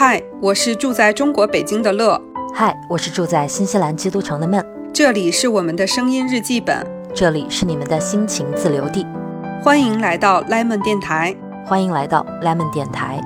[0.00, 2.22] 嗨，我是住在中国北京的乐，
[2.54, 4.64] 嗨，我是住在新西兰基督城的闷，
[4.94, 9.04] 这里是我们的声音日记本，这里是你们的心情自留地，
[9.60, 11.34] 欢迎来到 Lemon 电台，
[11.66, 13.20] 欢迎来到 Lemon 电台。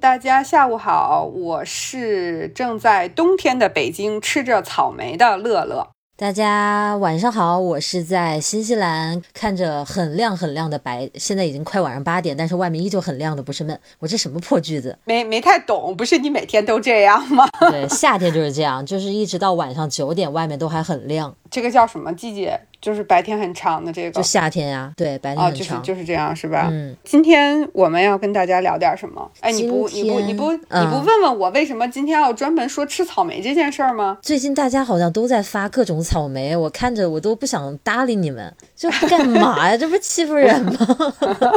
[0.00, 5.93] 大家下午好，我是正在冬天的北京吃着草莓的乐乐。
[6.16, 13.76] 大家晚上好，我是在新西兰，看着很亮很亮的白，现在已经快晚上八点，但是外面依旧很亮的，不是闷。
[13.98, 14.96] 我这什么破句子？
[15.06, 17.48] 没没太懂，不是你每天都这样吗？
[17.68, 21.34] 对，夏天就是这样，就是一直到晚上九点，外面都还很亮。
[21.50, 22.60] 这个叫什么季节？
[22.84, 26.68] 就是白天很长的这个，就夏天呀，对，白天很长，就是就是这样，是吧？
[26.70, 29.30] 嗯，今天我们要跟大家聊点什么？
[29.40, 34.18] 哎，你不你不你不你不问问我为什么今天要专门说吃草莓这件事儿吗？
[34.20, 39.76] 最近大家好像都在发各种草莓，我看着我都不想搭理你们，就干嘛呀？
[39.76, 40.74] 这不是欺负人吗？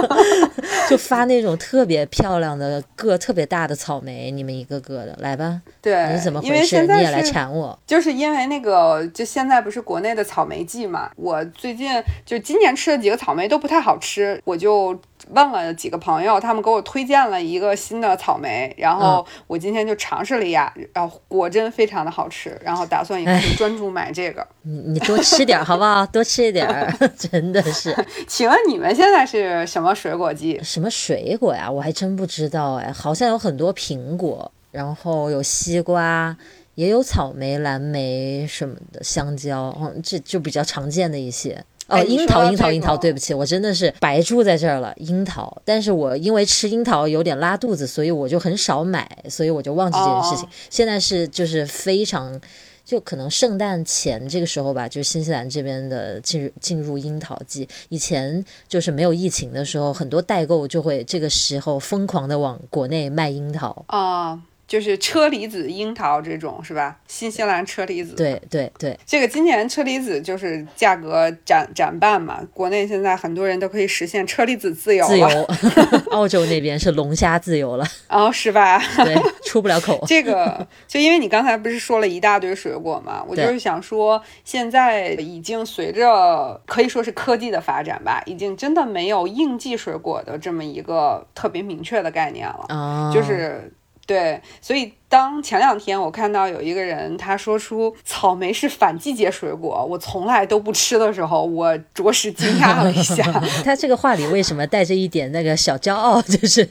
[0.89, 5.61] 就发那种特别漂亮的个特别大的草莓，你们一个个的来吧。
[5.81, 6.81] 对，你怎么回事？
[6.87, 7.77] 你也来馋我？
[7.85, 11.09] 就是因为那个，就现在不是国内的草莓季嘛？
[11.17, 11.91] 我最近
[12.25, 14.97] 就今年吃的几个草莓都不太好吃，我就
[15.29, 24.45] 问了几个朋友，他们给我推荐了一个新的草莓，然后我今天就尝试了一下，然后果真非常的好吃，然后打算以后就专注买这个。
[24.63, 26.05] 你你多吃点好不好？
[26.07, 26.67] 多吃一点，
[27.17, 27.95] 真的是。
[28.27, 30.59] 请问你们现在是什么水果季？
[30.63, 31.69] 什么水果呀？
[31.69, 36.35] 我还真不知道哎，好像有很多苹果，然后有西瓜。
[36.75, 41.65] 也有草莓、蓝莓什么的，香蕉，嗯，这就比较常见的一些。
[41.87, 44.93] 哦，樱桃，樱桃，樱桃，对不起，我真的是白住在这儿了。
[44.97, 50.47] 樱桃，但是我因为吃樱桃有点拉肚子，所以我就很少买，所以我就忘记这件事情。
[50.69, 52.39] 现在是就是非常，
[52.83, 57.67] 就可能圣诞前这个时候吧，就是新西兰这边的进入进入樱桃季。
[57.87, 64.41] 以前就是没有疫情的时候，很多代购就会这个时候疯狂的往国内卖樱桃啊。
[64.67, 66.97] 就是车厘子、樱桃这种是吧？
[67.07, 68.15] 新西兰车厘子。
[68.15, 72.41] 对对对，这个今年车厘子就是价格涨涨半嘛。
[72.53, 75.27] 国内现在很多人都可以实现车厘子自由自由，
[76.11, 77.85] 澳洲那边是龙虾自由了。
[78.09, 78.77] 哦，是吧？
[79.05, 80.03] 对，出不了口。
[80.05, 92.65] 这个就因为你刚才不是说了一大堆水果嘛，我就是想说，现在已经随着可以说是科技的发展吧，已经真的没有应季水果的这么一个特别明确的概念了。
[92.67, 93.71] 啊，就是。
[94.07, 103.23] 对，所以当前两天我看到有一个人他说出草莓是反季节水果，我从来都不吃的时候，我着实惊讶了一下。
[103.65, 106.21] 他这个话里为什么带着一点那个小骄傲？
[106.21, 106.65] 就是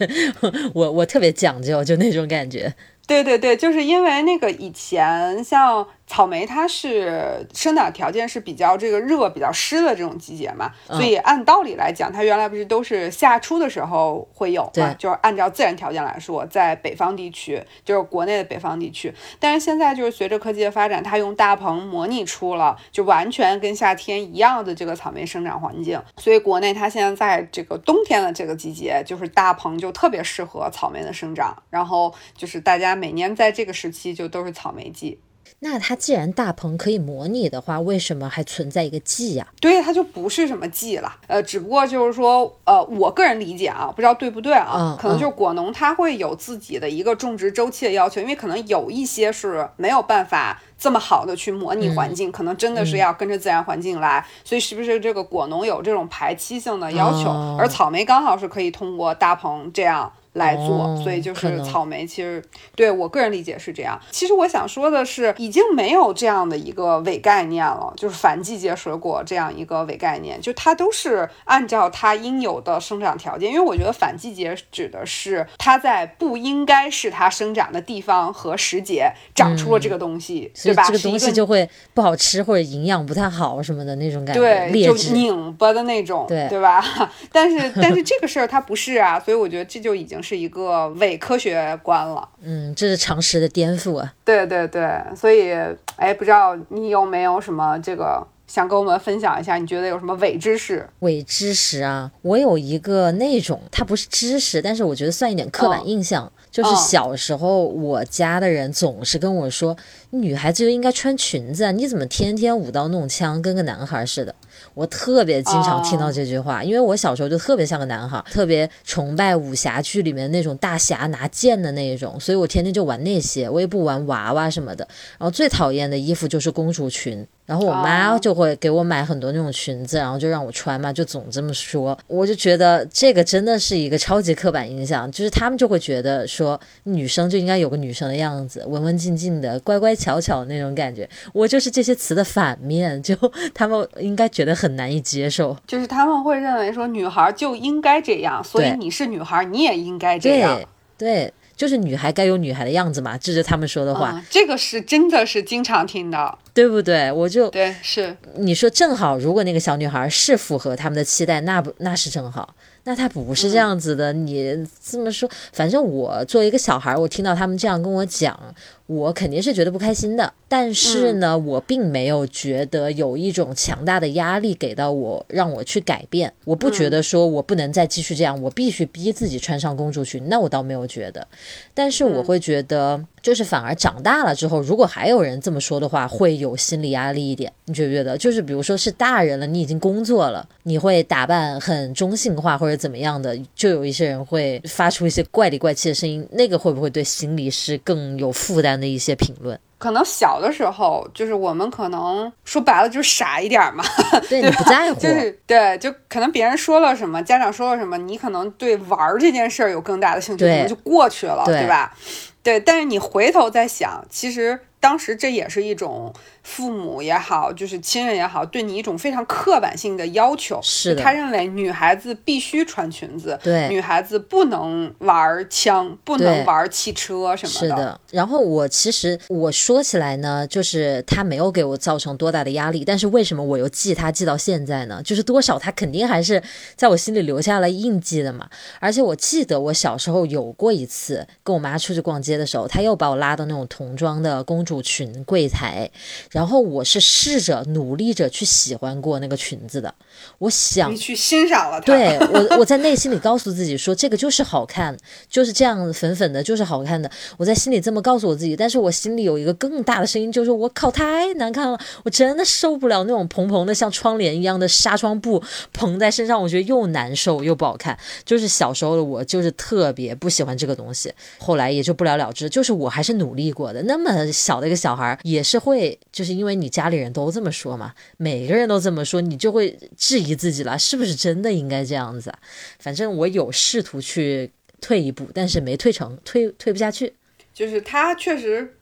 [0.72, 2.74] 我我特别讲究，就那种感觉。
[3.06, 5.86] 对对对，就是因为那个以前像。
[6.06, 14.94] 草莓它是生长条件是比较这个热、比较湿的这种季节嘛，所以按道理来讲，它原来不是都是夏初的时候会有嘛？
[14.94, 19.12] 就是按照自然条件来说，在北方地区，就是国内的北方地区。
[19.40, 31.60] 但是现在就是随着科技的发展，它用大棚模拟出了就完全跟夏天一样的这个草莓生长环境，所以国内它现在在这个冬天的这个季节，就是大棚就特别适合草莓的生长。
[31.68, 35.18] 然后就是大家每年在这个时期就都是草莓季。
[35.60, 39.46] 那它既然大棚可以模拟的话，为什么还存在一个季呀？
[39.58, 41.16] 对，它就不是什么季了。
[41.26, 44.96] 呃，只不过就是说，呃，我个人理解啊，不知道对不对啊？
[45.00, 54.24] 可能就是果农他会有自己的一个种植周期的要求，因为可能有一些是没有办法这么好的去模拟环境，可能真的是要跟着自然环境来。
[54.44, 57.30] 所以是不是这个果农有这种排期性的要求？
[57.58, 60.12] 而草莓刚好是可以通过大棚这样。
[60.36, 62.06] 来做，所以就是草莓。
[62.06, 62.42] 其实
[62.74, 63.98] 对我个人理解是这样。
[64.10, 73.50] 其实我想说的是，已经没有这样的一个伪概念了，就是反季节水果这样一个伪概念，就它都是按照它应有的生长条件。
[73.50, 80.84] 因为我觉得反季节指的是它在不应该是它生长的地方和时节长出了这个东西，对吧？
[80.86, 86.84] 这个东西就会不好吃或者营养不太好什么的那种感觉，对，就拧巴的那种，对对吧？
[87.32, 90.22] 但是但是这个事儿它不是啊，所以我觉得这就已经。
[90.26, 94.12] 是一个伪科学观了，嗯，这是常识的颠覆啊！
[94.24, 95.52] 对对对，所以，
[95.94, 99.54] 哎，不知道你有没有什么这个想跟我们分享一下？
[99.56, 100.84] 你觉得有什么伪知识？
[100.98, 106.32] 伪知识啊，我有一个那种，它不是知识，但是我觉得算一点刻板印象。
[106.50, 109.76] 就是小时候，我家的人总是跟我说，
[110.10, 114.34] 女孩子就应该穿裙子，你怎么天天舞刀弄枪，跟个男孩似的？
[114.76, 124.86] 我特别经常听到这句话，因为我小时候就特别像个男孩，特别崇拜武侠剧里面那种大侠拿剑的那一种，所以我天天就玩那些，我也不玩娃娃什么的。
[125.18, 127.26] 然后最讨厌的衣服就是公主裙。
[127.46, 131.96] 然后我妈就会给我买很多那种裙子，然后就让我穿嘛，就总这么说。
[132.08, 141.08] 我就觉得这个真的是一个超级刻板印象，就是他们就会觉得说女生就应该有个女生的样子，文文静静的，乖乖巧巧那种感觉。
[141.32, 143.14] 我就是这些词的反面，就
[143.54, 150.60] 他们应该觉得很难以接受，就是他们会认为说女孩就应该这样，所以你是女孩，你也应该这样。
[150.98, 151.32] 对。
[151.56, 154.22] 就是女孩该有女孩的样子嘛，这是他们说的话。
[154.28, 157.10] 这个是真的是经常听到，对不对？
[157.10, 162.54] 我就对是你说正好，如果那个小女孩是符合他们的期待，那不那是正好。
[162.84, 168.38] 那她不是这样子的，你这么说，反正我作为一个小孩，我听到他们这样跟我讲。
[168.86, 176.32] 我肯定是觉得不开心的，但是呢，我并没有觉得有一种强大的压力给到我，让我去改变。
[176.44, 181.26] 我不觉得说我不能再继续这样，我必须逼自己穿上公主裙，那我倒没有觉得。
[181.74, 187.52] 但是我会觉得，就是反而长大了之后，如果还有人这么说的话，会有心理压力一点。
[187.64, 188.16] 你觉不觉得？
[188.16, 198.75] 就是比如说是大人了，你已经工作了，你会打扮很中性化或者怎么样的，就有一些人会发出一些怪里怪气的声音，那个会不会对心理是更有负担？
[198.80, 203.84] 的一些评论，可能小的时候就是我们可能说白了就是傻一点嘛，
[204.28, 211.94] 对 你不在乎，就是对，就可能别人说了什么，家长说了什么，你可能对玩这件事儿有更大的兴趣，可能就过去了，对吧？
[212.42, 216.12] 对，但是你回头再想，其实当时这也是一种。
[216.46, 220.60] 父母也好，就是亲人也好，对你一种非常刻板性的要求。
[220.62, 227.58] 是他认为女孩子必须穿裙子，对，女孩子不能玩枪，不能玩汽车什么的。
[227.58, 228.00] 是的。
[228.12, 235.02] 然后我其实我说起来呢，就是他没有给我造成多大的压力，但是为什么我又记他记到现在呢？
[235.02, 236.40] 就是多少他肯定还是
[236.76, 238.48] 在我心里留下了印记的嘛。
[238.78, 245.90] 而且我记得我小时候有过一次跟我妈出去逛街的时候，他又把我拉到那种童装的公主裙柜台。
[246.36, 249.94] 然后我是试着努力着去喜欢过那个裙子的，
[250.36, 251.86] 我想你去欣赏了它。
[251.88, 254.94] 对我，我在内心里告诉自己说，这个就是好看，
[255.30, 257.10] 就是这样粉粉的，就是好看的。
[257.38, 265.42] 我在心里这么告诉我自己，但是我心里有一个更大的声音，就是我靠，太难看了，我真的受不了那种蓬蓬的像窗帘一样的纱窗布
[265.72, 267.98] 蓬在身上，我觉得又难受又不好看。
[268.26, 272.50] 就是小时候的我，就是特别不喜欢这个东西，后来也就不了了之。
[272.50, 276.25] 就是我还是努力过的，那么小的一个小孩也是会就。
[276.25, 282.32] 是因为你家里人都这么说嘛，每个人都这么说，你就会质疑自己了，是不是真的应该这样子？
[282.78, 284.50] 反正我有试图去
[284.80, 287.14] 退一步，但是没退成，退退不下去。
[287.54, 288.76] 就是他确实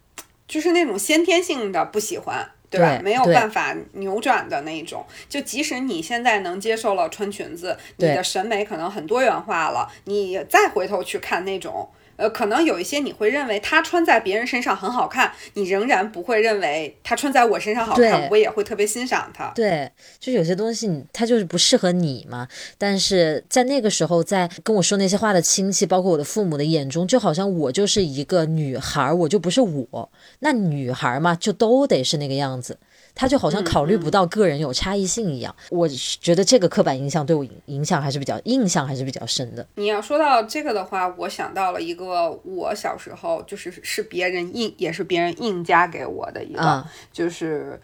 [0.49, 3.01] 就是那种先天性的不喜欢，对吧？
[3.03, 5.05] 没有办法扭转的那种。
[5.29, 11.89] 就即使你现在能接受了穿裙子，你的审美可能很多元化了，你再回头去看那种。
[12.17, 19.51] 呃，可能有一些你会认为它穿在别人身上很好看，你仍然不会认为它穿在我身上好看，我也会特别欣赏它。
[19.55, 22.47] 对，就有些东西它就是不适合你嘛。
[22.79, 30.11] 但是在那个时候，在跟我说那些话的亲戚，包括我的父母的眼中，就好像我就是一个女孩，我就不是我。
[30.41, 32.79] 那女孩嘛，就都得是那个样子。
[33.15, 39.67] 他就好像考虑不到个人有差异性一样，我觉得这个刻板印象对我影响还是比较印象还是比较深的。
[39.77, 47.81] 你要说到这个的话，我想到了一个我小时候就是是别人硬也是别人硬加给我的一个，就是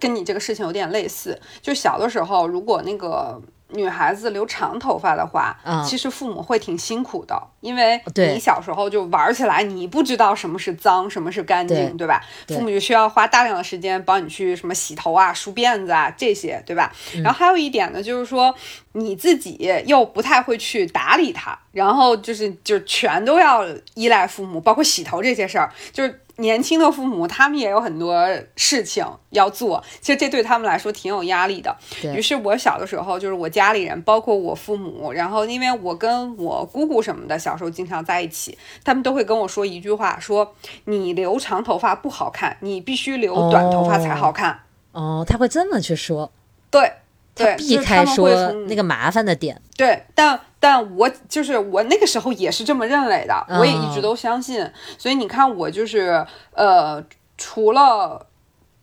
[0.00, 1.38] 跟你这个事情有点类似。
[1.60, 3.40] 就小的时候，如果那个。
[3.70, 8.00] 女孩子留长头发的话，其实父母会挺辛苦的，因为
[8.34, 12.22] 你小时候就玩起来，你不知道什么是脏，什么是干净，对吧？
[12.48, 16.92] 父母就需要花大量的时间帮你去什么洗头啊、梳辫子啊这些，对吧？
[17.22, 18.54] 然后还有一点呢，就是说
[18.92, 26.20] 你自己又不太会去打理它，然后就是就全都要依赖父母，包括洗头这些事儿，就是。
[26.38, 28.26] 年轻的父母，他们也有很多
[28.56, 31.76] 事情要做，其实这对他们来说挺有压力的。
[32.02, 40.54] 于是，我小的时候，就是我家里人，包括我父母，然后因为我跟我姑姑什么的，小时候经常在一起，他们都会跟我说一句话：说
[40.84, 44.60] 你留长头发不好看，你必须留短头发才好看。
[44.92, 46.30] 哦，他会这么去说。
[46.70, 46.92] 对。
[47.38, 48.28] 他避开说
[48.66, 54.68] 那个麻烦的点，对，但但我就是我那个时候也是这么认为的，我也一直都相信。
[54.98, 57.02] 所以你看，我就是呃，
[57.36, 58.26] 除了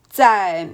[0.09, 0.67] 在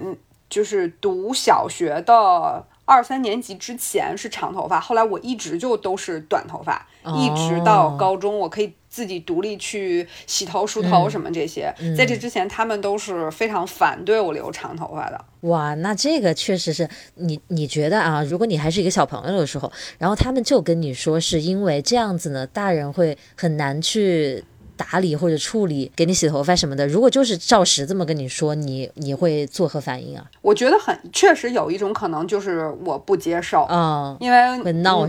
[0.49, 8.75] 就是读小学的二三年级之前是长头发，后来我一直就都是短头发，一直到高中，我可以。
[8.91, 15.25] 自己独立去洗头、梳头什么这些，在这之前，他们都是非常反对我留长头发的。
[15.41, 18.21] 哇，那这个确实是你你觉得啊？
[18.21, 24.43] 如果你还是一个小朋友的时候，然后他们就跟你说，是因为这样子呢，大人会很难去。
[24.81, 30.25] 打理或者处理，给你洗头发什么的，如果就是照实这么跟你说，你你会作何反应啊？
[30.41, 34.57] 我觉得很确实有一种可能就是我不接受，嗯，因为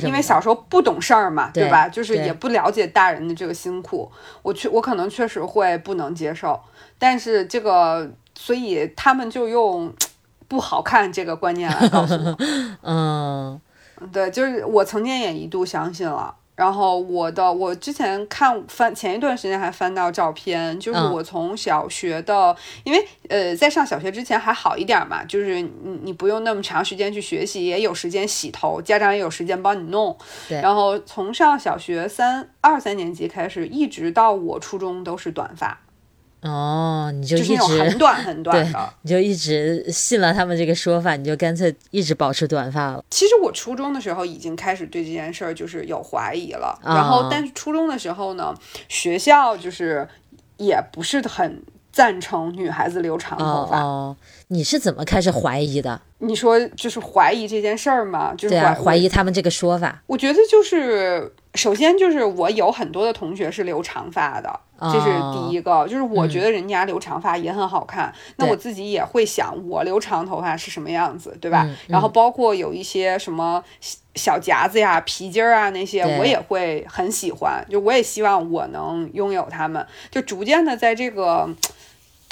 [0.05, 1.89] 因为小时候不懂事儿嘛，对吧？
[1.89, 4.11] 就是也不了解大人的这个辛苦，
[4.43, 6.61] 我确我可能确实会不能接受，
[6.99, 9.91] 但是这个所以他们就用
[10.49, 12.37] 不好看这个观念来告诉我。
[12.83, 13.61] 嗯
[14.13, 16.35] 对，就是我曾经也一度相信了。
[16.63, 21.13] 然后我的，我之前看翻前一段时间还翻到照片，就是嗯。
[21.13, 25.71] 我从小学的，因为呃在上小学之前还好一点嘛，就是你
[26.05, 30.17] 你不用那么长时间去学习，也有时间洗头，家长也有时间帮你弄。
[30.49, 30.61] 对。
[30.61, 35.81] 然后从上小学三二三年级开始，一直到我初中都是短发，
[36.43, 38.95] 哦，你就就是一那种很短很 短的。
[39.03, 43.05] 你就一直信了他们这个说法，你就干脆一直保持短发了。
[43.11, 48.55] 其实我初中的时候已经开始对这件事儿就是有怀疑了，啊然后但是初中的时候呢，
[48.89, 50.07] 学校就是
[50.57, 53.81] 也不是很赞成女孩子留长头发。
[53.81, 54.17] 哦哦，
[54.49, 56.01] 你是怎么开始怀疑的？
[56.19, 58.33] 你说就是怀疑这件事儿吗？
[58.35, 60.03] 就是对啊，怀怀疑他们这个说法。
[60.07, 65.87] 我觉得就是首先就是我有很多的同学是留长发的，这是第一个。
[65.87, 71.65] 就是我觉得人家留长发也很好看，那我自己也会想我留长头发是什么样子，对吧？
[71.67, 79.87] 嗯然后包括有一些什么小小夹子呀、皮筋儿啊那些，我也会很喜欢，就我也希望我能拥有它们。
[80.11, 81.49] 就逐渐的在这个。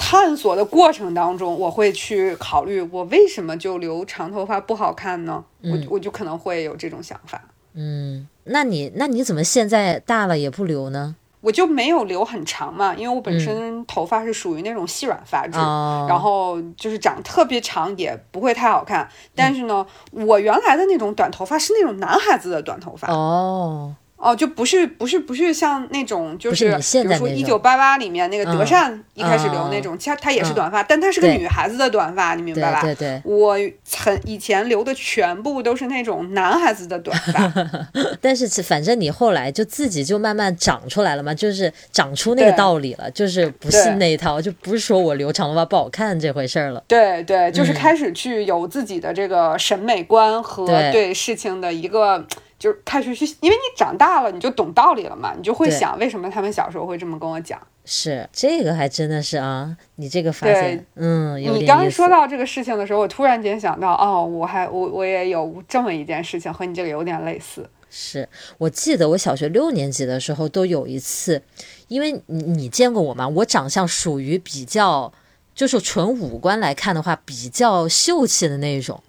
[0.03, 5.45] 探索的过程当中，我会去考虑我为什么就留长头发不好看呢？
[5.61, 7.39] 我我就可能会有这种想法。
[7.75, 11.15] 嗯，那你那你怎么现在大了也不留呢？
[11.41, 19.09] 我就没有留很长嘛，因为我本身头发是属于那种细软发质，哦然后就是长特别长也不会太好看。
[19.33, 32.81] 但是呢，我原来的那种短头发是那种男孩子的短头发哦，哦，就不是不是不是像那种就不是比如说一九八八里面那个德嗯善一开始留那种，其实她也是短发，但她是个女孩子的短发，你明白吧？
[32.81, 33.57] 对对，我
[33.97, 37.51] 很以前留的全部都是那种男孩子的短发，
[38.21, 46.83] 但是反正你后来就自己就慢慢长出来了嘛，就是长出那个道理了，就是不对信那一套，就不是说我留长头发不好看这回事儿了。
[46.87, 52.25] 对对，就是嗯开始去有自己的这个审美观和对对事情的一个，
[52.61, 57.59] 就是开始去，因为你长大了，你就懂道理了嘛，你就会想为什么他们小时候会这么跟我讲。
[57.83, 67.67] 是这个还真的是啊，你这个发对现，嗯，你刚说到这个事情的时候，我突然间想到，哦，我还我我也有这么一件事情，和你这个有点类似。
[67.89, 71.41] 是我记得我小学六年级的时候都有一次，
[71.87, 73.27] 因为你你见过我吗？
[73.27, 75.11] 我长相属于比较，
[75.55, 79.01] 就是纯五官来看的话，比较秀气的那一种，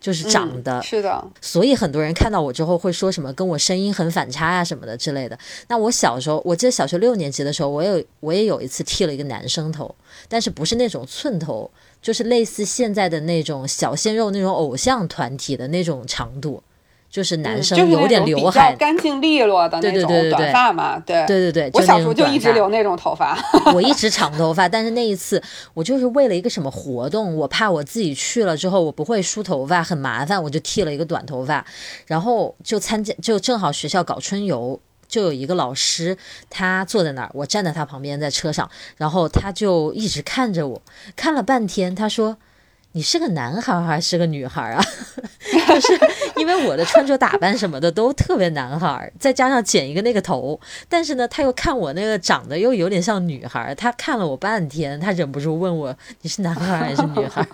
[0.00, 5.38] 就是长的，嗯、是的，所以很多人看到我之后会说什么跟我声音很反差啊、什么的之类的。
[5.68, 9.94] 那我小时候，我记得小学六年级的时候，我有我也有一次剃了一个男生头，
[10.26, 16.62] 但是不是那种寸头，就是类似现在的那种小鲜肉那种偶像团体的那种长度。
[17.10, 23.36] 就是男嗯生就是有点刘海，干净利落的对那种短发嘛，对对对对，我小时候就一直留那种头发。
[23.74, 25.42] 我一直长头发，但是那一次
[25.74, 31.66] 我就是为了一个什么活动，我怕我自己去了之后我不会梳头发，很麻烦，我就剃了一个短头发，
[32.06, 34.80] 然后就参加，就正好学校搞春游。
[35.08, 36.16] 就有一个老师，
[36.48, 40.80] 他坐在那儿，我站在他旁边，在车上，然后他就一直看着我，
[41.16, 42.36] 看了半天，他说
[42.92, 44.82] ：“你是个男孩还是个女孩啊？”
[45.70, 45.98] 就是
[46.36, 57.46] 因为我的穿着打扮什么的都特别男孩，再加上剪一个那个头，但是呢，他又看我那个长得又有点像女孩，他看了我半天，他忍不住问我：“你是男孩还是女孩？”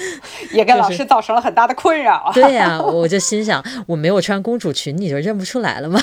[0.52, 2.30] 也给老师造成了很大的困扰。
[2.34, 6.00] 对呀、啊，我就心想，我没有穿公主裙，你就认不出来了吗？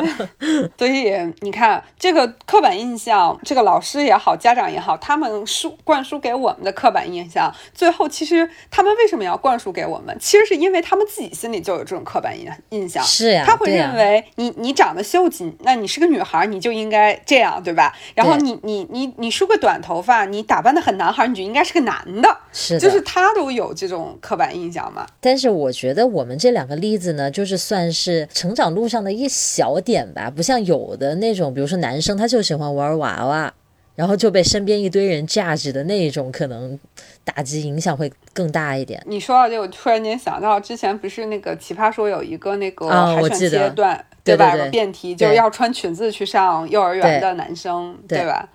[0.78, 10.16] 所以你看，这个刻板印象，这个老师也好，家长也好，他们输灌输给我们的刻板印象，最后其实他们为什么要灌输给我们？
[10.20, 13.02] 其实是因为他们自己心里就有这种刻板印印象。
[13.02, 17.94] 是呀，他会认为你你长得秀气，那你是个女孩，你就应该这样，对吧？
[18.14, 22.36] 然后你你你你梳个短头发，你打扮的很男孩，你就应该是个男的。
[22.52, 25.06] 是的，就是他都有这种刻板印象嘛。
[25.20, 33.52] 但是我觉得我们这两个例子呢，就是算是成长路上的一小点吧，不像有的那种，比如说男生他就喜欢玩娃娃，
[33.94, 36.78] 然后就被身边一堆人架着的那一种，可能
[37.24, 39.02] 打击影响会更大一点。
[39.06, 44.56] 你说到这，我突然间想到，之前不是那个奇葩说有一个那个啊海选阶段，对吧？
[44.56, 48.48] 对辩题就是要穿裙子去上幼儿园的男生，对吧？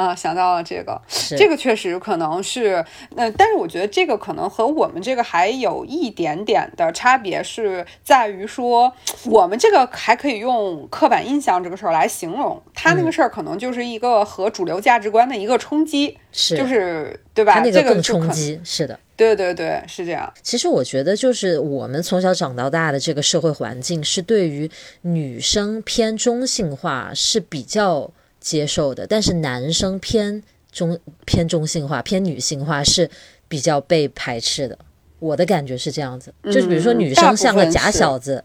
[0.00, 0.98] 啊，想到了这个，
[1.36, 2.82] 这个确实可能是，
[3.14, 8.90] 呃，但是我觉得这个可能和我们这个还有一点点的差别，是在于说，
[9.26, 17.60] 我们这个还可以用刻板印象这个事儿来形容，他那个事儿可能就是一个和主流价值观的一个冲击，是，就是对吧？
[17.60, 18.98] 这个更冲击，是的。
[19.16, 20.32] 对对对，是这样。
[20.42, 24.70] 其实我觉得，就是我们从小长到大的这个社会环境，是对于
[25.02, 30.42] 女生偏中性化是比较接受的，但是男生偏
[30.72, 33.08] 中偏中性化、偏女性化是
[33.46, 34.76] 比较被排斥的。
[35.18, 38.42] 我的感觉是这样子，就是比如说女生像个假小子。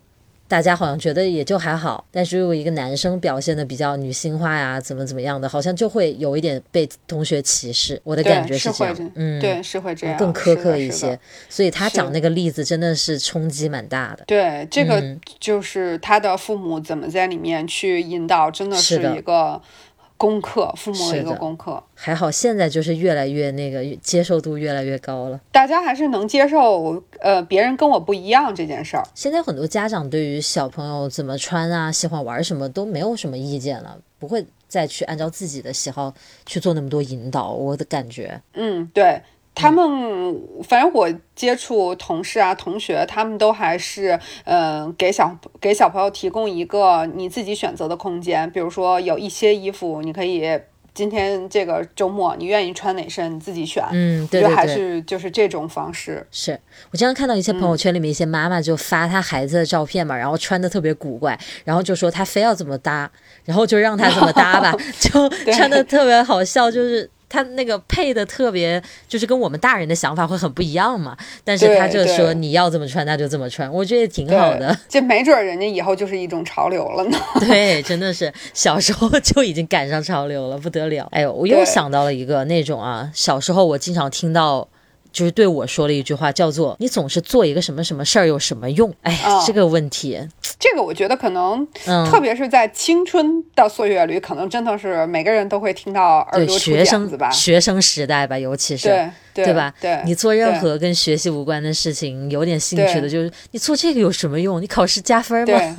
[0.48, 8.00] 大家好像觉得也就还好，但是如果一个男生表现的比较女性化呀，怎么怎么样的，好像就会有一点被同学歧视。
[8.04, 11.20] 我的感觉是这样，嗯，对，是会这样，更苛刻一些。
[11.50, 14.24] 所以他讲那个例子真的是冲击蛮大的。
[14.28, 15.04] 对，这个
[15.40, 19.60] 就是他的父母怎么在里面去引导，真的是一个。
[20.18, 21.82] 功课，父母的一个功课。
[21.94, 29.04] 还好现在就是越来越那个接受度越来越高了，大家还是能接受呃别人跟我不一样这件事儿。
[29.14, 36.14] 现在很多家长对于小朋友怎么穿啊、喜欢玩什么都没有什么意见了，不会再去按照自己的喜好
[36.46, 37.52] 去做那么多引导。
[37.52, 39.22] 我的感觉，嗯，对。
[39.56, 48.50] 他们反正我接触同事啊、同学，他们都还是嗯给小给小朋友提供一个你自己选择的空间。
[48.52, 50.60] 比如说有一些衣服，你可以
[50.94, 53.84] 今天这个周末你愿意穿哪身，你自己选。
[53.92, 56.26] 嗯，对对对，还是就是这种方式。
[56.32, 56.60] 是
[56.92, 63.10] 我经常看到一些朋友圈里面一些妈妈就发她孩子的照片嘛，然后穿的特别古怪，然后就说她非要怎么搭，
[63.44, 67.10] 然后就让她怎么搭吧， 就穿的特别好笑，就是。
[67.28, 71.18] 他那个配的特别，就是跟我们大人的想法会很不一样嘛。
[71.44, 74.78] 但是他就说你要这么穿，那就这么穿，我觉得也挺好的。
[74.88, 77.18] 这 没准人家以后就是一种潮流了呢。
[77.40, 81.08] 对，真的是小时候就已经赶上潮流了，不得了。
[81.12, 84.68] 哎呦，我又想到了一个那种啊，小时候我经常听到。
[85.16, 89.18] 就是对我说了一句话，叫做“你总是做一个什么什么事儿有什么用？”哎，
[89.48, 90.20] 这个问题，
[90.60, 91.66] 这个我觉得可能，
[92.12, 99.10] 特别是在青春的岁月里，可能真的是每个人都会听到耳朵学生子吧，学生时代吧，尤其是。
[99.34, 99.74] 对吧？
[99.82, 104.62] 对，你做任何跟学习无关的事情，有点兴趣的，就是你做这个有什么用？
[104.62, 105.76] 你考试加分吗？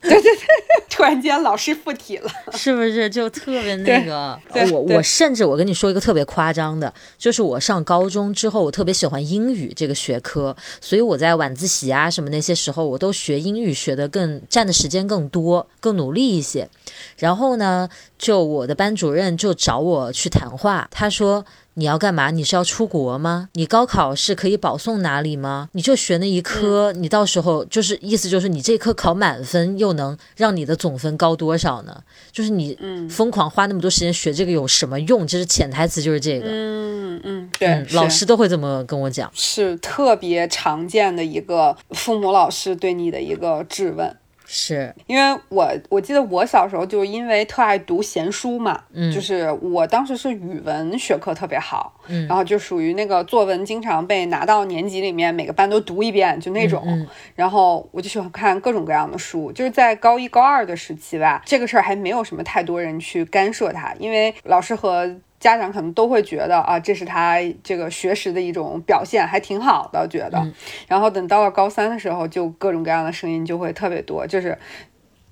[0.00, 0.30] 对对 对，
[0.88, 4.38] 突然间老师附体了，是不是就特别那个？
[4.70, 16.68] 我我甚至我跟你说一个特别夸张的，就是我上高中之后，我特别喜欢英语这个学科，所以我在晚自习啊什么那些时候，我都学英语学的更占的时间更多，更努力一些。
[17.16, 17.88] 然后呢，
[18.18, 21.44] 就我的班主任就找我去谈话，他说。
[21.74, 22.30] 你要干嘛？
[22.30, 23.48] 你是要出国吗？
[23.54, 25.68] 你高考是可以保送哪里吗？
[25.72, 32.02] 你就学那一科，你到时候就是意思就是你这科考满分，又能让你的总分高多少呢？
[32.32, 32.76] 就是你
[33.08, 35.24] 疯狂花那么多时间学这个有什么用？
[35.26, 36.48] 就是潜台词就是这个。
[36.50, 37.29] 嗯嗯，
[37.60, 44.16] 对，老师都会这么跟我讲，是特别常见的一个父母老师对你的一个质问。
[44.52, 44.92] 是。
[45.06, 65.14] 因为我我记得我小时候就因为特爱读闲书嘛，嗯，就是我当时是语文学科特别好，嗯，然后就属于那个作文经常被拿到年级里面每个班都读一遍就那种，然后我就喜欢看各种各样的书，就是在高一高二的时期吧，这个事儿还没有什么太多人去干涉它，因为老师和。
[65.40, 70.38] 家长可能都会觉得啊，这是他这个学识的一种表现，还挺好的，觉得。
[70.86, 74.56] 然后等到了高三的时候，就各种各样的声音就会特别多，就是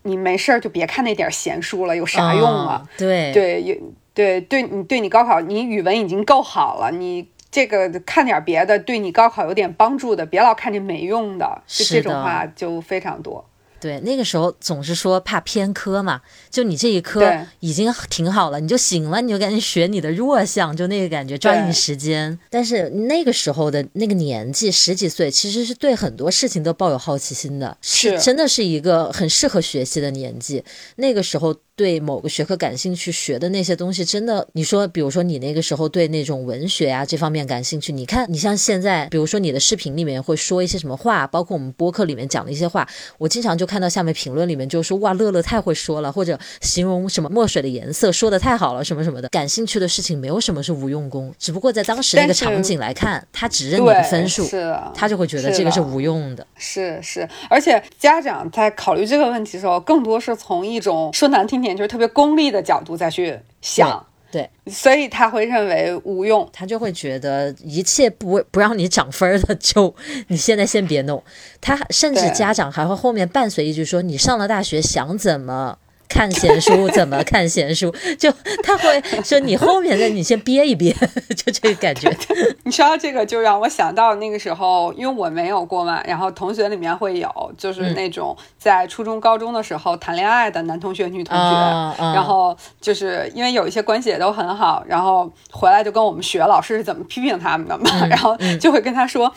[0.04, 2.88] 你没事儿就别看那点闲书了，有啥用啊？
[2.96, 3.80] 对对，
[4.14, 13.44] 对对，你对你高考，你语文已经够好了，你这个看点别的，对你高考有点帮助的，别老看这没用的，就这种话就非常多。
[13.80, 17.22] 对，那个时候总是说怕偏科嘛，就你这一科
[17.60, 22.38] 已经挺好了，你就醒了，你就赶紧学你的弱项，就那个感觉，抓紧时间。
[22.50, 30.64] 但是那个时候的那个年纪，十几岁，其实是对很多事情都抱有好奇心的，是真的是一个很适合学习的年纪。
[30.96, 31.54] 那个时候。
[31.78, 42.84] 对某个学科感兴趣，学的那些东西真的，你说，比如说你那个时候对那种文学啊这方面感兴趣，你看，你像现在，比如说你的视频里面会说一些什么话，包括我们播客里面讲的一些话，
[43.16, 49.28] 我经常就看到下面评论里面就说哇，乐乐太会说了，或者形容什么墨水的颜色说的太好了，什么什么的。
[49.28, 56.44] 感兴趣的事情没有什么是无用功，只不过在当时那个场景来看，他只认你的分数，是他就会觉得这个是无用的。
[56.56, 61.67] 是是，而且家长在考虑这个问题的时候，更多是从一种说难听点。
[61.76, 69.94] 就是特别功利的角度再去想，对，所以他会认为无用，他就会觉得一切不不让你涨分的，就
[70.28, 71.22] 你现在先别弄。
[71.60, 80.92] 他甚至家长还会后面伴随一句说：“你上了大学想怎么？”看闲书，怎么看闲书， 就他会说你后面的你先憋一憋，
[81.36, 82.10] 就这个感觉。
[82.64, 99.32] 你说到这个，就让我想到那个时候，因为我没有过嘛，然后同学里面会有，就是那种在初中、高中的时候谈恋爱的男同学、女同学，然后就是因为有一些关系也都很好，然后回来就跟我们学老师是怎么批评他们的嘛，然后就会跟他说。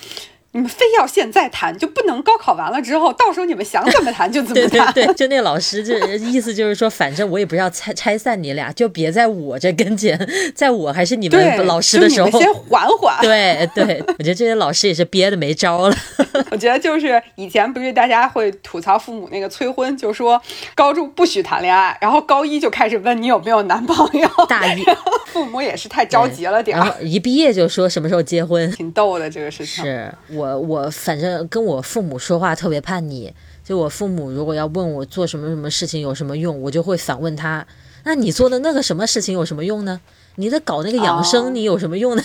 [0.53, 4.91] 你们非要现在谈，就不能高考完了之后，到时候你们想怎么谈就怎么谈。
[4.93, 10.19] 对对对， 就那老师，就意思就是说，反正我也不要拆拆散你俩，就别在我这跟前，
[10.53, 13.17] 在我还是你们老师的时候，先缓缓。
[13.21, 15.95] 对对，我觉得这些老师也是憋的没招了。
[16.51, 20.41] 我觉得就是以前不是大家会吐槽父母那个催婚，就说
[20.75, 24.29] 高中不许谈恋爱，然后高一就开始问你有没有男朋友。
[24.49, 24.83] 大一，
[25.27, 26.83] 父母也是太着急了点儿。
[26.83, 29.85] 然后一毕业就说什么时候结婚，挺逗的这个事情。
[29.85, 30.40] 是我。
[30.41, 33.32] 我我反正跟我父母说话特别叛逆，
[33.63, 37.65] 就我父母如果要问我做什么什么事情有什么用，我就会反问他：
[38.06, 40.01] 那你做的那个什么事情有什么用呢？
[40.36, 42.23] 你在搞那个养生，你有什么用呢？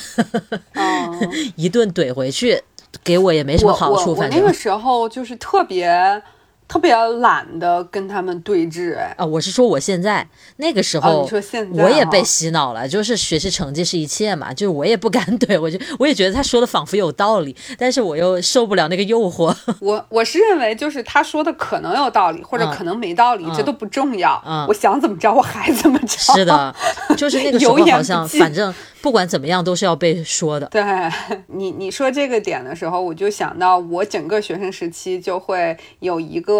[1.56, 2.62] 一顿怼回去，
[3.04, 4.14] 给我也没什么好处。
[4.14, 6.22] 反正那个时候就是特别。
[6.68, 10.26] 特别懒得跟他们对峙，哎啊，我是说我现在
[10.56, 19.54] 那个时候，你说现在我也被洗脑了，就是学习成绩是一切嘛，就是我也不敢怼，我就我也觉得他说的仿佛有道理，但是我又受不了那个诱惑。
[19.80, 24.42] 我我是认为就是他说的可能有道理，或者可能没道理，这都不重要。
[24.68, 26.18] 我想怎么着我还怎么着。
[26.18, 26.74] 是的，
[27.16, 28.74] 就是那个时候好像 反正。
[29.02, 30.66] 不管怎么样，都是要被说的。
[30.66, 30.82] 对
[31.46, 36.55] 你你说这个点的时候，我就想到我整个学生时期就会有一个，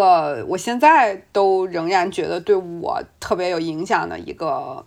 [0.47, 4.85] 我现在都仍然觉得对我特别有影响的一个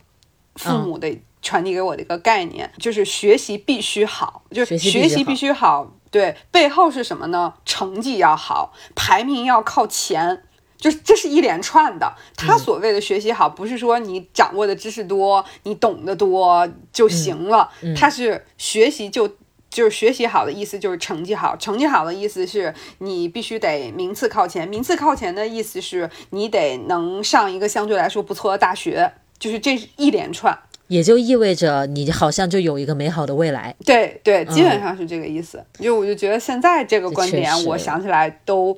[0.56, 5.92] 父母的传递给我的一个概念，就是学习必须好，就是学习必须好。
[6.10, 7.54] 对，背后是什么呢？
[7.64, 10.42] 成绩要好，排名要靠前。
[10.76, 17.68] 就是这是一连串的，他所谓的学习好，不是说你掌握的知识多，你懂得多就行了。
[17.94, 19.28] 他是学习就
[19.70, 33.74] 就是学习好的意思，就是成绩好，成绩好的意思是你必须得名次靠前，名次靠前的意思是你得能上一个相对来说不错的大学，就是这一连串，也就意味着你好像就有一个美好的未来。
[33.84, 35.64] 对对，基本上是这个意思。
[35.78, 38.76] 就我就觉得现在这个观点，我想起来都。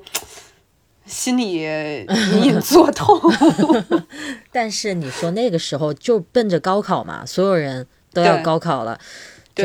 [1.05, 3.19] 心里隐隐作痛，
[4.53, 8.97] 但是你说那个时候就奔着高考嘛，所有人都要高考了，
[9.55, 9.63] 就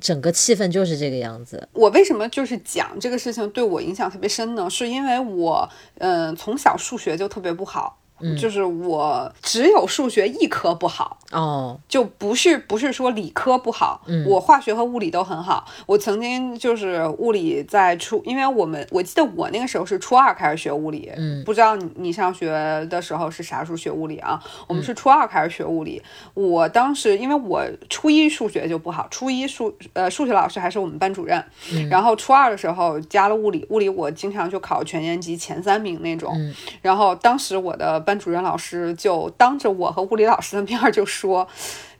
[0.00, 1.68] 整个气氛就是这个样子。
[1.72, 4.68] 我为什么就是讲这个事情对我影响特别深呢？
[4.70, 5.68] 是因为我
[5.98, 7.98] 嗯从小数学就特别不好。
[8.38, 15.66] 就是我只有数学一科不好哦，就不是不是说理科不好，我化学和物理都很好。
[15.86, 22.48] 我曾经就是物理在初，因为我们我记得我那个时候是初二开始学物理，嗯，不知道你你上学
[22.86, 24.40] 的时候是啥时候学物理啊？
[24.68, 26.02] 我们是初二开始学物理。
[26.34, 31.44] 我当时因为我初一数学就不好，初一数呃数学老师还是我们班主任，
[31.90, 36.32] 然后初二的时候加了物理，物理我经常就考全年级前三名那种，
[36.80, 38.18] 然后当时我的班。
[38.18, 41.46] 主任老师就当着我和物理老师的面就说：“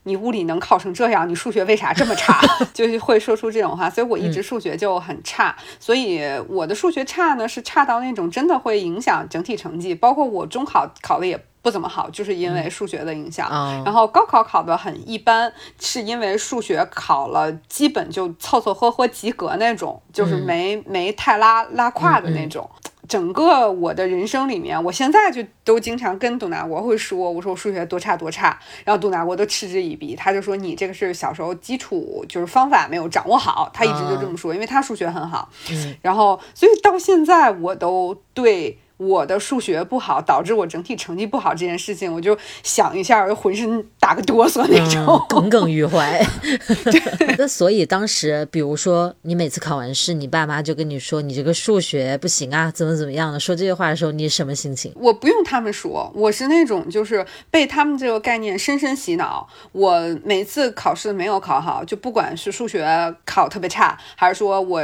[0.04, 2.40] 你物理能考成这样，你数学为啥这么差？”
[2.72, 5.56] 就是会说出这种话，所以我一直数学就很差。
[5.80, 13.48] 所以我的数学差呢，是差到那种真的会影响整体成绩，包括我中考考的也不怎么好，就是因为数学的影响。
[13.84, 22.70] 然后高考考的很一般，是因为数学考了基本就凑凑合合及格那种，就是没没太拉拉胯的那种。
[23.08, 35.48] 整个我的人生里面，我现在就都经常跟杜纳国会说，我说我数学多差多差，然后杜纳国都嗤之以鼻，他就说你这个是小时候基础就是方法没有掌握好，他一直就这么说，因为他数学很好，
[36.02, 38.78] 然后所以到现在我都对。
[38.96, 46.24] 我的数学不好，导致我整体成绩不好这件事情，我就想一下，就浑身打个哆嗦那种，耿耿于怀。
[47.36, 54.92] 那所以当时，比如说你每次考完试，你爸妈就跟你说你这个数学不行啊，怎么怎么样的，说这些话的时候，你什么心情？
[54.94, 59.48] 我不用他们说，我是那种就是被他们这个概念深深洗脑。
[59.72, 64.80] 我每次考试没有考好，就不管是数学考特别差，还是说我。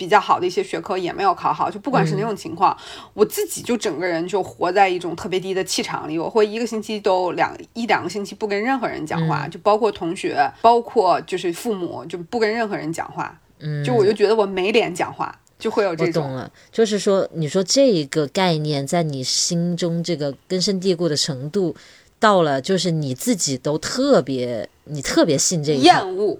[0.00, 2.74] 比较好的一些学科也没有考好，就不管是哪种情况，
[3.12, 6.18] 我自己就整个人就活在一种特别低的气场里。
[6.18, 13.38] 我会一个星期都两一两个星期不跟任何人讲话，就包括同学，包括就是父母，就不跟任何人讲话。
[13.58, 16.22] 嗯，就我就觉得我没脸讲话，就会有这种。
[16.22, 21.76] 懂了，就是说，你说这个概念在你心中这个根深蒂固的程度，
[22.18, 26.38] 到了就是你自己都特别，你特别信这一厌恶。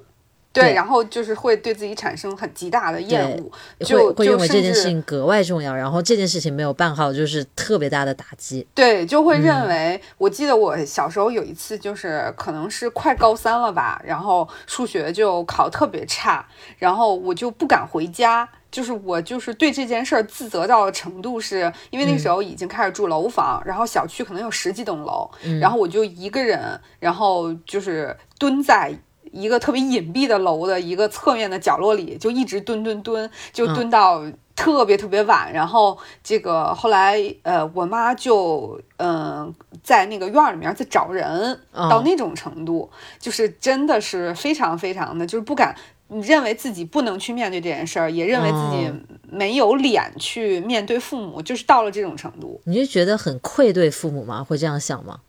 [0.52, 8.66] 对，然后就是会对自己产生很极大的厌恶，就会认为这件事情格外重要，然后这件事情没有办好就是特别大的打击。
[8.74, 16.44] 对，就会认为，我记得我小时候有一次，就是可能是快高三了吧，然后数学就考特别差，
[16.78, 28.92] 然后我就不敢回家，就是我就是对这件事儿自责到的程度，是因为那时候已经开始住楼房，然后小区可能有十几栋楼，然后我就一个人，然后就是蹲在。
[29.30, 34.22] 一个特别隐蔽的楼的一个侧面的角落里，就一直蹲蹲蹲，就蹲到
[34.56, 35.52] 特别特别晚。
[35.52, 45.74] 然后这个后来，呃，我妈就嗯，在那个院儿里面在找人，到那种程度，就是真的是非常非常的，就是不敢，
[46.08, 48.92] 认为自己不能去面对这件事儿，也认为自己
[49.30, 52.60] 没有脸去面对父母，就是到了这种程度。
[52.64, 54.42] 你就觉得很愧对父母吗？
[54.42, 55.20] 会这样想吗？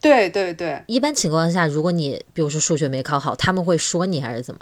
[0.00, 4.60] 对对对，一般情况下，如果你比如说数学没考好，他们会说你还是怎么？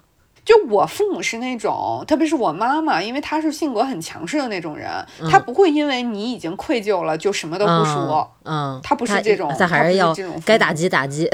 [0.49, 4.89] 就我父母是那种，特别是我妈妈，因为她是性格很强势的那种人，
[5.31, 8.27] 她不会因为你已经愧疚了就什么都不说。
[8.47, 11.29] 嗯，她不是这种，她还是要该打击打击，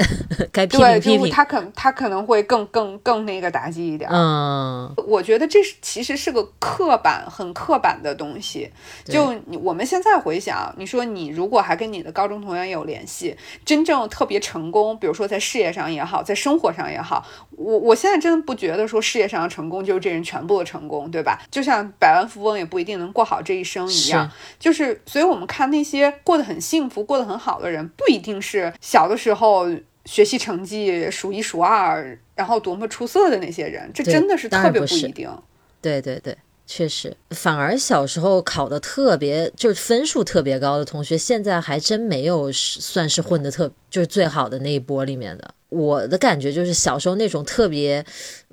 [0.51, 1.29] 该批评批评。
[1.29, 4.09] 她可她可能会更更更那个打击一点。
[4.11, 8.69] 嗯，我觉得这是其实是个刻板很刻板的东西。
[9.05, 19.01] 就我们现在回想，你说你如果还跟你的高中同学有联系，真正特别成功，比如说在事业上也好，在生活上也好，我我现在真的不觉得说。
[19.05, 21.39] 事业上的成功就是这人全部的成功，对吧？
[21.51, 29.67] 就像百万富翁也不一定能过好这一生一样，就是，所以我们看那些过得很幸福、过得很好的人，不一定是小的时候
[30.05, 35.29] 学习成绩数一数二，然后多么出色的那些人，这真的是特别不一定。
[35.81, 45.53] 对对对，确实，反而小时候考的特别就是分数特别高的同学，现在还真没有算是混的特就是最好的那一波里面的。
[45.69, 48.05] 我的感觉就是小时候那种特别。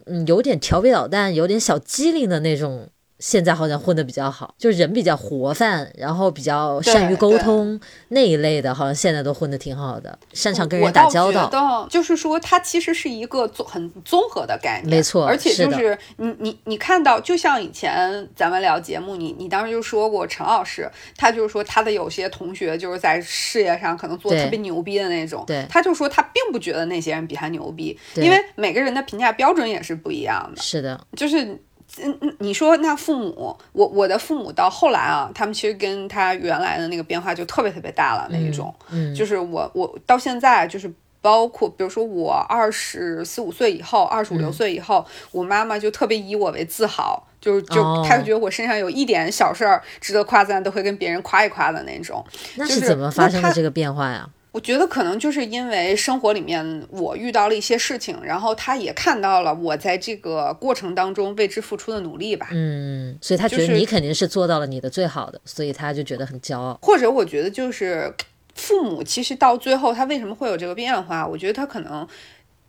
[0.06, 2.88] 嗯，有点调皮捣蛋，有点小机灵的那种。
[3.22, 11.86] 现在好像混得比较好，就是人比较活泛，然后比较善于沟通那一类的，好像现在都混得挺好的，擅长跟人打交道。
[11.88, 15.24] 就是说，它其实是一个综很综合的概念，没错。
[15.24, 30.60] 而且就是你你你看到，就像以前咱们聊节目，你你当时就说过陈老师，他就是说他的有些同学就是在事业上可能做特别牛逼的那种，对，他就说他并不觉得那些人比他牛逼，因为每个人的评价标准也是不一样的。
[30.60, 31.62] 是的，就是。
[32.00, 52.24] 嗯嗯，你说那父母，我我的父母到后来啊，他们其实跟他原来的那个变化就特别特别大了那一种，嗯，就是我我到现在就是包括比如说我二十四五岁以后，二十五六岁以后，我妈妈就特别以我为自豪，就就她就觉得我身上有一点小事儿值得夸赞，都会跟别人夸一夸的那种。
[52.56, 54.26] 那是怎么发生的这个变化呀？
[54.52, 62.48] 我觉得可能就是因为生活里面我遇到了一些事情，然后他也看到了我在这个过程当中为之付出的努力吧。
[62.52, 66.78] 嗯，所以他觉得你肯定是做到了你的最好的，所以他就觉得很骄傲。
[66.82, 68.14] 或者我觉得就是
[68.54, 71.26] 父母其实到最后他为什么会有这个变化？
[71.26, 72.06] 我觉得他可能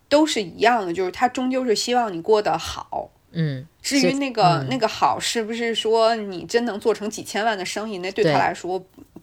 [0.08, 3.10] 都是一样的，就是他终究是希望你过得好。
[3.32, 8.78] 嗯，至于那个那个好是不是说你真能做成几千万的生意，那对他来说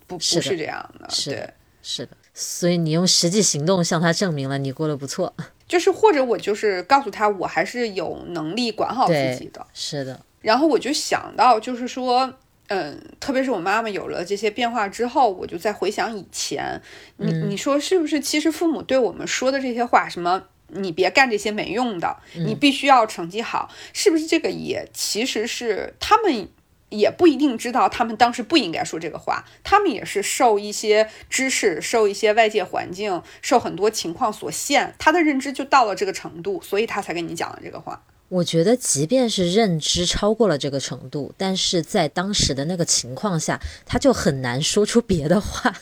[0.06, 1.10] 不不是这样的。
[1.10, 1.50] 是
[1.82, 2.16] 是的。
[2.42, 5.32] 所以你用实际行动向他证明了你过得不错，
[5.68, 10.20] 就是或者我就是告诉他我还是有能力管好自己的，是的。
[10.42, 12.34] 然后我就想到就是说，
[12.70, 16.82] 嗯，特别是我妈妈有了这些变化之后，我就在回想以前，
[17.18, 18.20] 你你说是不是？
[18.20, 26.50] 其实父母对我们说的这些话，什么你别干这些没用的，你必须要成绩好，是不是这个也其实是他们。
[26.92, 38.04] 也不一定知道他们当时不应该说这个话，他们也是受一些知识、受一些外界环境、受很多情况所限，他的认知就到了这个程度，所以他才跟你讲了这个话。
[38.30, 45.74] 我觉得，即便是认知超过了这个程度，但是在当时的那个情况下，他就很难说出别的话，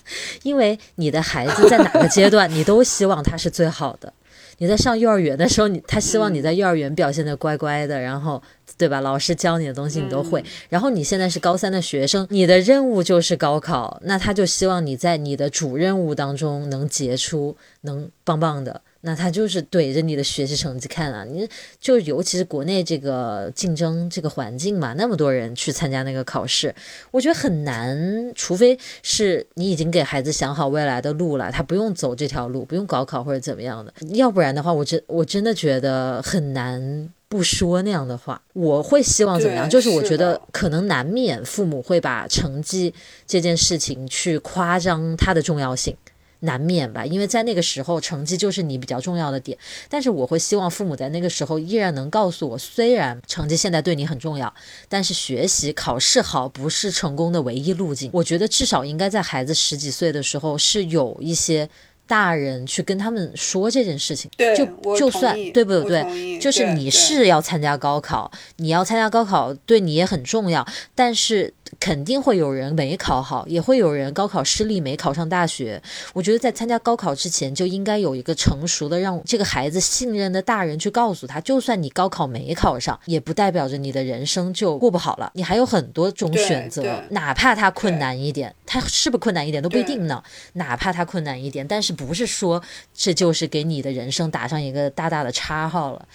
[0.42, 4.12] 因为你的孩子在哪个阶段，你都希望他是最好的。
[4.60, 8.42] 你在上幼儿园的时候，你他希望你在幼儿园表现的乖乖的，然后
[8.78, 9.02] 对吧？
[9.02, 10.44] 老师教你的东西你都会。
[10.70, 18.82] 然后你现在是高三的学生，你的任务就是高考，那他就希望你在你的主任务当中能杰出，能棒棒的。
[19.02, 21.48] 那他就是怼着你的学习成绩看啊，你
[21.80, 26.74] 就尤其是国内这个竞争这个环境嘛，那么多人去参加那个考试，
[27.12, 38.42] 我觉得很难，除非是你已经给孩子想好未来的路了，他不用走这条路，不用高考或者怎么样的，要不然的话，我真我真的觉得很难不说那样的话。
[38.54, 39.70] 我会希望怎么样？
[39.70, 42.94] 就是我觉得可能难免父母会把成绩
[43.26, 45.96] 这件事情去夸张它的重要性。
[46.42, 49.58] 难免吧，因为在那个时候成绩就是你比较重要的点。
[49.90, 54.54] 但是我会希望父母在那个时候依然能告诉我，虽然成绩现在对你很重要，
[54.88, 58.10] 但是学习考试好不是成功的唯一路径。
[58.14, 61.70] 我觉得至少应该在孩子十几岁的时候是有一些。
[62.10, 64.66] 大人去跟他们说这件事情，就
[64.98, 66.40] 就算对不对？
[66.40, 71.54] 就是你是要参加高考，你要参加高考，对你也很重要，但是。
[71.80, 75.82] 肯定会有人没考好，也会有人高考失利没考上大学。
[76.14, 85.32] 我觉得在参加高考之前就应该有一个成熟的让这个孩子信任的大人去告诉他，就算你高考没考上，也不代表着你的人生就过不好了。
[85.36, 90.24] 你还有很多种选择，哪怕他困难一点，他是不是困难一点都不一定呢？
[90.54, 92.62] 哪怕他困难一点，但是不是说
[92.94, 96.08] 这就是给你的人生打上一个大大的叉号了？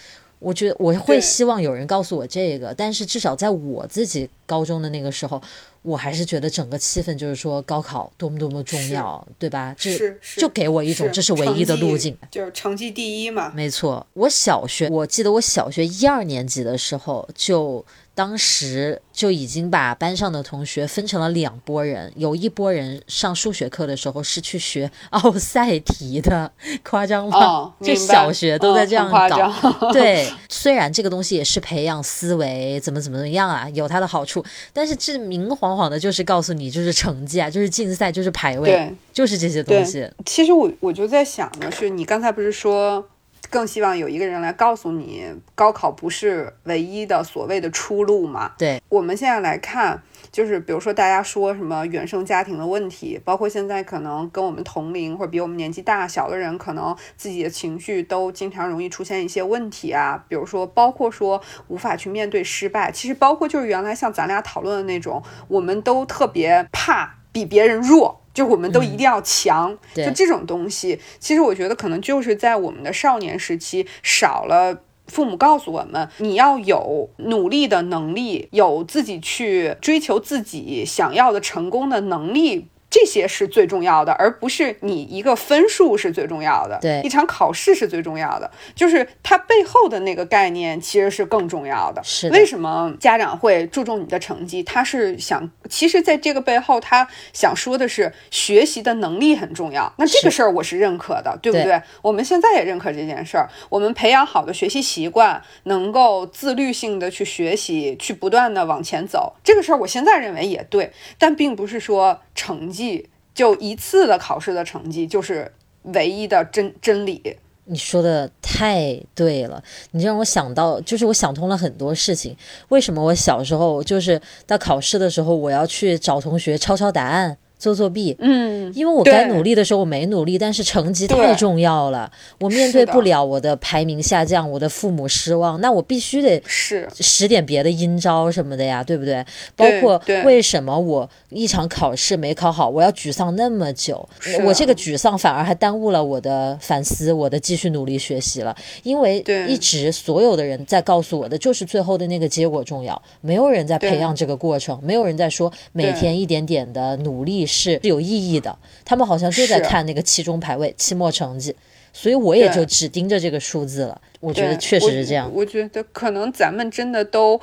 [0.45, 5.41] 我觉得我会希望有人告诉我这个，但是至少在我自己高中的那个时候，
[5.81, 9.73] 我还是觉得整个气氛就是说高考多么多么重要，对吧？
[9.75, 13.51] 是就给我一种这是唯一的路径，就是成绩第一嘛。
[13.55, 17.83] 没错，我小学我记得我小学一二年级的时候就。
[18.15, 26.49] 当时就已经把班上的同学分成了两拨人，有一拨人上数学课的时候是去学 奥赛题的，
[26.83, 27.73] 夸张吗？
[27.81, 29.91] 就小学都在这样搞。
[29.91, 40.09] 对， 虽然这个东西也是培养思维，怎么怎么怎么样啊，有它的好处，但是这明晃晃的就是告诉你，就是成绩啊，就是竞赛，就是排位，就是这些东西。
[40.25, 43.05] 其实我我就在想的是，你刚才不是说？
[43.55, 48.51] 更希望有一个人来告诉你，高考不是唯一的所谓的出路嘛？
[48.57, 60.25] 对，我们现在来看，就是比如说大家说什么原生家庭的问题，包括现在可能跟我们同龄或者比我们年纪大小的人，可能自己的情绪都经常容易出现一些问题啊。
[60.27, 68.19] 比如说，包括说无法去面对失败，其实包括就是原来像咱俩讨论的那种，我们都特别怕比别人弱。
[68.35, 82.67] 就我们都一定要强，就这种东西，其实我觉得可能就是在我们的少年时期少了父母告诉我们，你要有努力的能力，有自己去追求自己想要的成功的能力。
[82.95, 86.79] 这些是最重要的，而不是你一个分数是最重要的。
[86.81, 92.01] 对，一场考试是最重要的，就是它背后的那个概念其实是更重要的。
[92.05, 94.63] 是为什么家长会注重你的成绩？
[94.63, 99.91] 他是想，其实在这个背后，他想说的是学习的能力很重要。
[99.97, 101.81] 那这个事儿我是认可的，对不对？
[102.01, 103.49] 我们现在也认可这件事儿。
[103.67, 112.84] 我们培养好的学习习惯，能够自律性的去学习，去不断的往前走，这个事儿我现在认为也对，但并不是说成绩。
[113.33, 115.51] 就一次的考试的成绩就是
[115.83, 117.37] 唯一的真真理。
[117.67, 122.37] 你说的太对了，你让我想到，就是我想通了很多事情。
[122.69, 127.37] 为什么我小时候就是到考试的时候，我要去找同学抄抄答案？
[127.65, 139.25] 做作弊，嗯，因为我该努力的时候我没努力，但是成绩太重要了，我面对不了我的排名下降，我的父母失望，那我必须得是使点别的阴招什么的呀，对不对？
[139.55, 144.07] 包括为什么我一场考试没考好，我要沮丧那么久？
[144.43, 148.55] 我这个沮丧反而还耽误了我的反思，我的继续努力学习了。
[148.83, 157.43] 因为一直所有的人在告诉我的就是最后的那个结果重要，没有人在培养这个过程，没有人在说每天一点点的努力。
[157.55, 161.55] 是有意义的，他们好像就在看那个期中排位、期末成绩，
[161.93, 164.01] 所以我也就只盯着这个数字了。
[164.19, 165.31] 我觉得确实是这样。
[165.33, 167.39] 我觉得可能咱们真的都，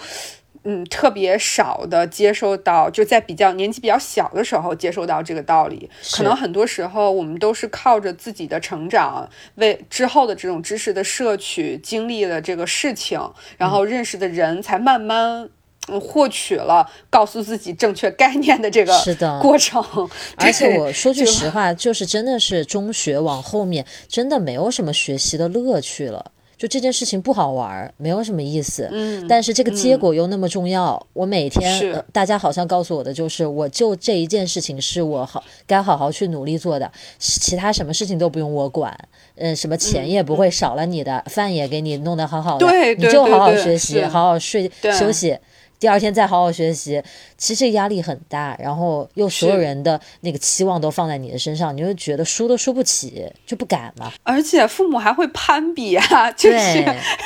[0.65, 5.89] 嗯，特别少的接受到，就在比较年纪比较小的时候接受到这个道理。
[6.13, 13.19] 可能很多时候我们都是靠着自己的成长，为之后的这种知识的摄取、经历了这个事情，
[13.57, 15.49] 然后认识的人才慢慢。
[15.89, 19.83] 嗯，获取了告诉自己正确概念的这个是的过程，
[20.37, 28.89] 而且我说句实话，就是真的是中学往后面真的没有什么学习的乐趣了，就这件事情不好玩，没有什么意思。
[28.93, 38.97] 嗯，但是这个结果又那么重要，我每天大家好像告诉我的就是，我就这一件事情是我好该好好去努力做的，其他什么事情都不用我管，
[39.35, 45.37] 嗯，什么钱也不会少了你的，饭也给你弄得好好的，你就好好学习，好好睡休息。
[45.83, 47.03] 第二天再好好学习，
[47.37, 54.13] 其实压力很大，然后又所有人的那个期望都放在你的身上，你就觉得输都输不起，就不敢了。
[54.23, 56.85] 而且父母还会攀比啊， 就是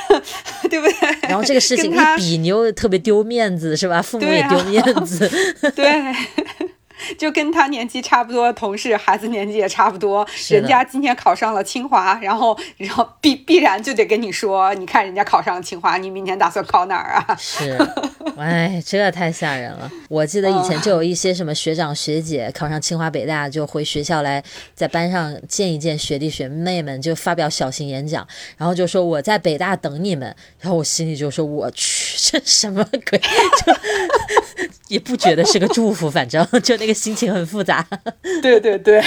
[0.71, 1.19] 对不对？
[1.29, 4.01] 然后这个事情一比，你又特别丢面子，是吧？
[4.01, 5.31] 父母也丢面子。
[5.77, 6.15] 对。
[7.19, 17.35] 就跟他年纪差不多的同事，孩子年纪也差不多，人家今天考上了清华，然后然后必必然就得跟你说，你看人家考上了清华，你明年打算考哪儿啊？
[17.39, 17.77] 是，
[18.37, 19.91] 哎，这太吓人了。
[20.09, 24.43] 我记得以前就有一些什么学长学姐考上清华北大，就回学校来
[24.75, 33.19] 在班上见一见学弟学妹们，就发表小型演讲，然后就说我在北大等你们，然后我心里就说我去，这什么鬼？
[33.19, 33.73] 就
[34.89, 37.87] 也不觉得是个祝福， 反正就那个心情很复杂。
[38.43, 39.03] 对对对，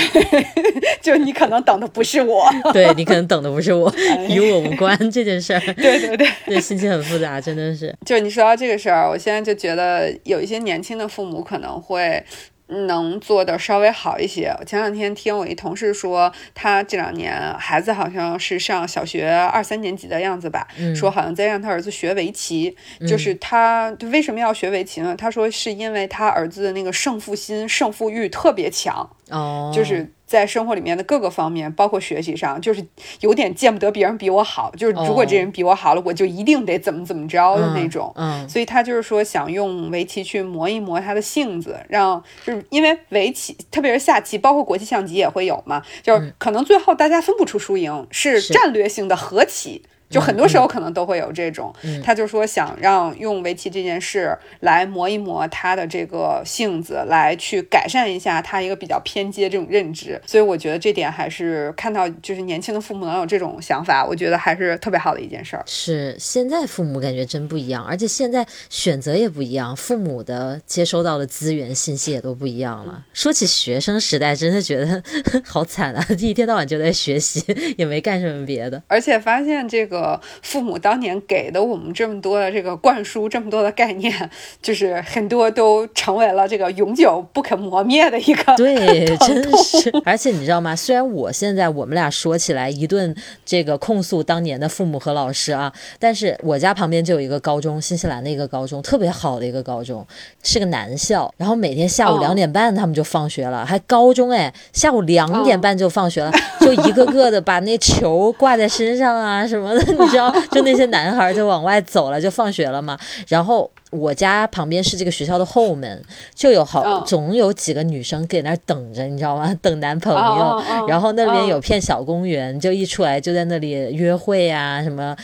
[1.02, 3.94] 就你可能等的不是我，对你可能等的不是我，
[4.28, 5.60] 与我无关这件事儿。
[5.74, 7.96] 对对对，对心情很复杂，真的是。
[8.06, 12.24] 就你说到这个事儿，我现在就觉得有一些年轻的父母可能会。
[12.70, 14.56] 能做的稍微好一些。
[14.66, 22.76] 前两天听我一同事说，他这两年孩子好像是上小学二三年级的样子吧，说好像在让他儿子学围棋。
[23.08, 25.16] 就是他为什么要学围棋呢？
[25.18, 29.10] 他说是因为他儿子的那个胜负心、胜负欲特别强。
[29.30, 30.12] 哦，就是。
[30.30, 32.86] 在生活里面的各个方面，包括学习上，就是
[33.22, 38.14] 有点见不得别人比我好，就是如果这人比我好了，我就一定得怎么怎么着的那种。
[38.16, 49.82] 嗯，所以他就是说想用围棋去磨一磨他的性子，让就是因为围棋，特别是下棋，包括国际象棋也会有嘛，就是可能最后大家分不出输赢，是战略性的和棋。
[50.10, 60.20] 就很多时候可能都会有这种，他就说想让用围棋这件事来磨一磨他的这个性子，来去改善一下他一个比较偏激的这种认知。
[60.26, 65.64] 所以我觉得这点还是看到就是年轻的父母能有这种想法，我觉得还是特别好的一件事儿。
[65.68, 73.06] 是现在父母感觉真不一样，而且现在选择也不一样，父母的接收到的资源信息也都不一样了。
[73.14, 75.04] 说起学生时代，真的觉得
[75.46, 77.44] 好惨啊，一天到晚就在学习，
[77.78, 79.99] 也没干什么别的，而且发现这个。
[80.00, 84.30] 呃，父母当年给的我们这么多的这个灌输，这么多的概念，
[84.62, 88.56] 就是很多都成为了这个永久不可磨灭的一个。
[88.56, 89.92] 对， 真是。
[90.06, 90.74] 而且你知道吗？
[90.74, 93.14] 虽然我现在我们俩说起来一顿
[93.46, 100.06] 这个控诉当年的父母和老师啊，但是我家旁边就有一个高中，新西兰的一个高中，特别好的一个高中，
[100.42, 101.30] 是个男校。
[101.36, 106.32] 然后每天下午两点半他们就放学了，还高中哎，下午两点半就放学了，
[106.62, 109.89] 就一个个的把那球挂在身上啊什么的。
[109.92, 112.98] 你知道，就那些男孩就往外走了，就放学了嘛。
[113.28, 116.02] 然后我家旁边是这个学校的后门，
[116.34, 119.54] 就有好总有几个女生给那儿等着，你知道吗？
[119.62, 120.62] 等男朋友。
[120.88, 125.16] 然后那边有片小公园，就一出来就在那里约会啊，什么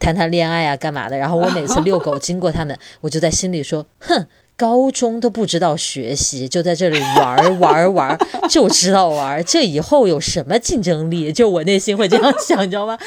[0.00, 1.16] 谈谈恋爱啊，干嘛的。
[1.16, 4.26] 然后我每次遛狗经过他们，我就在心里说，哼。
[4.56, 9.44] 高中都不知道学习，就在这里玩玩玩，就知道玩。
[9.44, 11.30] 这以后有什么竞争力？
[11.30, 12.98] 就我内心会这样想， 你知道吗？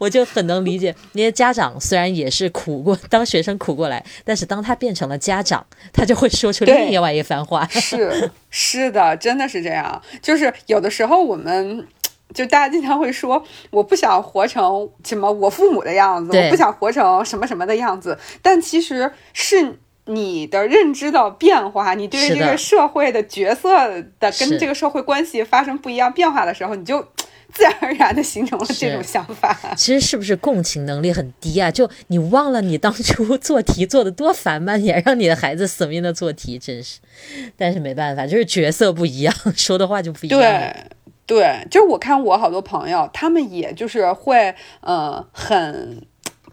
[0.00, 7.64] 我就很能理解那些家长，虽然也是苦过，当学生苦过来，但是当他变成了家长，他就会说出另外一番话。
[7.68, 10.02] 是是的，真的是这样。
[10.20, 11.86] 就是有的时候，我们
[12.34, 13.40] 就大家经常会说，
[13.70, 19.78] 我不想活成什么我父母的样子，我不想活成什么什么的样子，但其实是。
[20.08, 23.88] 你的认知的变化，你对这个社会的角色
[24.18, 27.06] 的跟这个社会关系发生不一样变化的时候，你就
[27.52, 29.56] 自然而然的形成了这种想法。
[29.76, 31.70] 其实是不是共情能力很低啊？
[31.70, 34.76] 就你忘了你当初 做题做的多烦吗？
[34.76, 36.98] 也让你的孩子死命的做题，真是。
[37.56, 40.40] 但是没办法，就是角色不一样， 说的话就不一样。
[40.40, 40.74] 对
[41.26, 46.02] 对，就是我看我好多朋友，他们也就是会呃很。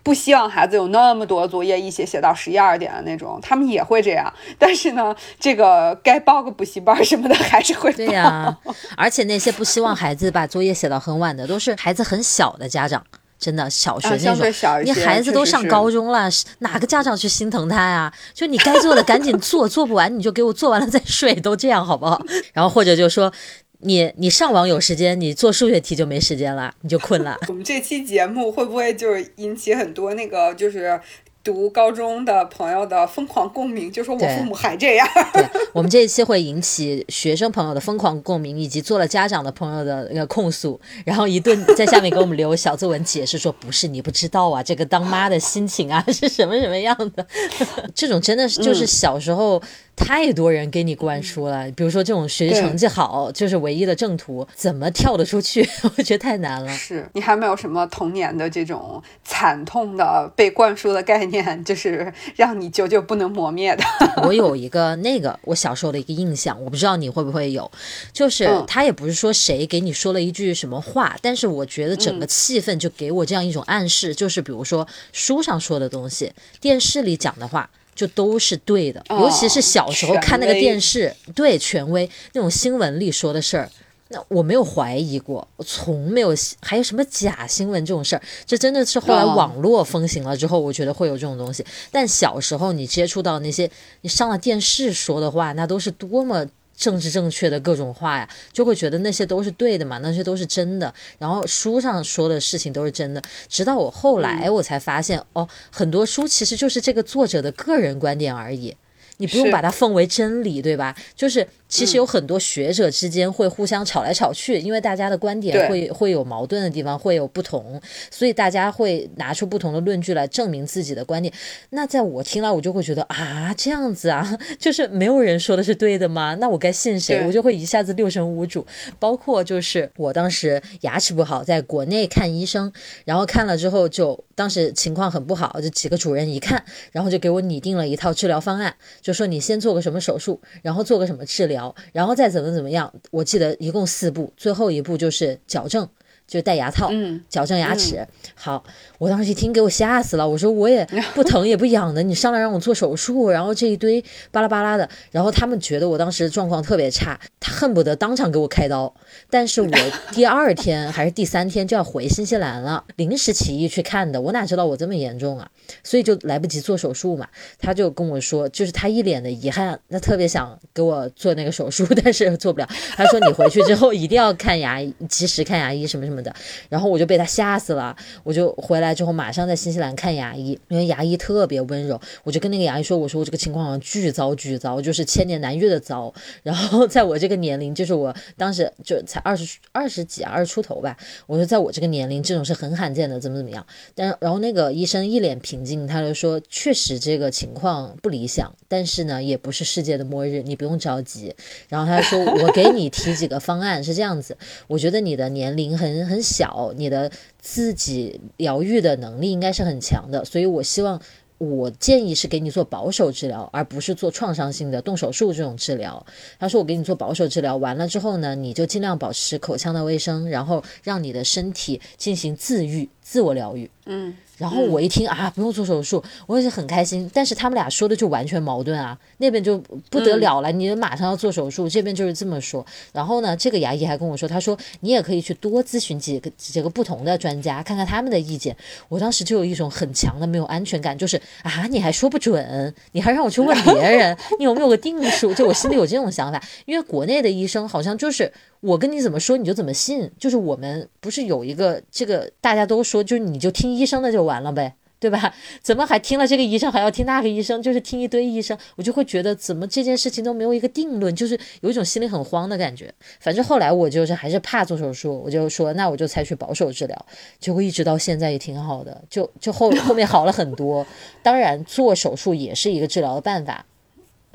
[0.05, 4.31] 不希望孩子有那么多作业，一写写到十一二点的那种，他们也会这样。
[4.59, 8.55] 但是呢，这个该报个补习班什么的还是会对呀。
[8.95, 13.03] 而且那些不希望孩子把作业写到很晚的，都是孩子很小的家长，
[13.39, 14.83] 真的小学那种。
[14.83, 16.29] 你孩子都上高中了，
[16.59, 18.13] 哪个家长去心疼他呀？
[18.31, 22.21] 就你该做的赶紧做，做不完你就给我做完了再睡，都这样好不好？
[22.53, 23.33] 然后或者就说。
[23.79, 27.37] 你你上网有时间，你做数学题就没时间了，你就困了。
[27.47, 30.99] 我们这期节目会不会就是引起很多那个就是
[31.43, 33.91] 读高中的朋友的疯狂共鸣？
[33.91, 35.07] 就说我父母还这样。
[35.31, 47.27] 对，我们这一期会引起学生朋友的疯狂共鸣，以及做了家长的朋友的那个控诉，然后一顿在下面给我们留小作文解释说，不是你不知道啊，这个当妈的心情啊是什么什么样的？
[47.93, 49.61] 这种真的是就是小时候。
[49.95, 55.67] 太多人给你灌输了，比如说这种学习成绩好就是唯一的正途，怎么跳得出去？
[55.97, 56.71] 我觉得太难了。
[56.73, 63.83] 是你还没有什么童年的这种惨痛的被灌输的概念， 就是让你久久不能磨灭的。
[64.23, 67.69] 我有一个那个我小时候的一个印象，我不知道你会不会有，
[68.11, 77.69] 就是他也不是说谁给你说了一句什么话，但是我觉得整个气氛就给我这样一种暗示，就是比如说书上说的东西，电视里讲的话。
[77.95, 79.03] 就都是对的。
[79.09, 83.69] 尤其是小时候看那个电视，对权威那种新闻里说的事儿，
[84.09, 88.21] 那我没有怀疑过，我从没有还有什么假新闻这种事儿。
[88.45, 91.65] 这真的是后来网络风行了之后，我觉得会有这种东西。
[91.91, 93.71] 但小时候你接触到那些
[94.01, 96.45] 你上了电视说的话，那都是多么。
[96.75, 100.93] 政治正确的各种话呀，就会觉得那些都是对的嘛，那些都是真的。
[101.17, 108.75] 然后书上说的事情都是真的，直到我后来我才发现，哦，很多书其实就是这个作者的个人观点而已，
[109.17, 110.95] 你不用把它奉为真理，对吧？
[111.15, 111.47] 就是。
[111.67, 121.33] 其实有很多学者之间会互相吵来吵去，因为大家的观点会会有矛盾的地方，会有不同，所以大家会拿出不同的论据来证明自己的观点。
[121.71, 126.35] 那在我听来，我就会觉得啊，这样子啊， 就是没有人说的是对的吗？
[126.39, 127.25] 那我该信谁？
[127.25, 128.65] 我就会一下子六神无主。
[128.99, 132.71] 包括就是我当时牙齿不好，在国内看医生，
[133.05, 141.54] 然后看了之后就当时情况很不好，就几个主任一看，然后就给我拟定了一套治疗方案，就说你先做个什么手术，然后做个什么治疗。
[141.91, 145.87] 然后再怎么怎么样，我记得一共四步，最后一步就是矫正。
[146.27, 146.91] 就戴牙套，
[147.29, 148.05] 矫正牙齿。
[148.33, 148.63] 好，
[148.97, 150.27] 我当时一听，给我吓死了。
[150.27, 154.89] 我说我也 不疼也不痒的，你上来让我做手术，然后这一堆巴拉巴拉的。
[155.11, 158.93] 然后他们觉得我当时状况特别差，他恨不得当场给我开刀。
[159.29, 159.69] 但是我
[160.13, 164.19] 第二天还是第三天就要回新西兰了，临时起意去看的。
[164.19, 165.47] 我哪知道我这么严重啊？
[165.83, 167.27] 所以就来不及做手术嘛。
[167.59, 172.67] 他就跟我说，就是他一脸的遗憾，他特别想给我做那个手术，但是做不了。
[172.97, 176.14] 他说你回去之后一定要看牙，及时看牙医什么什么。
[176.15, 176.33] 么的，
[176.69, 186.13] 然后我就被他吓死了，我就回来之后马上在新西兰看牙医，因为牙医特别温柔，我就跟那个牙医说，我说我这个情况好像巨糟巨糟，就是千年难遇的糟。
[186.43, 190.95] 然后在我这个年龄，就是我当时就才二十二十几二十出头吧，
[191.27, 193.65] 我说在我这个年龄，这种是很罕见的，怎么怎么样。
[193.93, 201.35] 但然后那个医生一脸平静，他就说，确实这个情况不理想，但是呢，也不是世界的末日，你不用着急。
[201.67, 204.37] 然后他说，我给你提几个方案是这样子，
[204.67, 206.04] 我觉得你的年龄很。
[206.05, 211.01] 很小，你的自己疗愈的能力应该是很强的，所以我希望，
[211.37, 216.05] 我建议是给你做保守治疗，而不是做创伤性的动手术这种治疗。
[216.39, 223.69] 他说我给你做保守治疗，完了之后呢，你就尽量保持口腔的卫生，然后让你的身体进行自愈、自我疗愈。
[223.85, 224.17] 嗯。
[224.37, 227.09] 然后我一听啊，不用做手术，我也是很开心。
[227.13, 229.57] 但是他们俩说的就完全矛盾啊，那边就
[229.89, 232.65] 不得了了，你马上要做手术，这边就是这么说。
[232.91, 238.53] 然后呢，这个牙医还跟我说，他说你也可以去多咨询几个几个不同的专家，看看他们的意见。
[238.89, 245.33] 我当时就有一种很强的没有安全感，就是啊，你还说不准，你还让我去问别人，你有没有个定数？
[245.33, 248.33] 就 我心里有这种想法，因为国内的医生好像就是。
[248.61, 255.35] 我跟你怎么说你就怎么信，就是我们不是有一个这个大家都说，就是你就听医生的就完了呗，对吧？
[255.61, 257.61] 怎么还听了这个医生还要听那个医生？
[257.61, 262.91] 就是听一堆医生，我就会觉得怎么这件事情都没有一个定论，就是有一种心里很慌的感觉。
[263.19, 267.05] 反正后来我就是还是怕做手术，我就说那我就采取保守治疗，
[267.39, 270.85] 结果一直到现在也挺好的，就就后后面好了很多。
[271.21, 273.65] 当然做手术也是一个治疗的办法。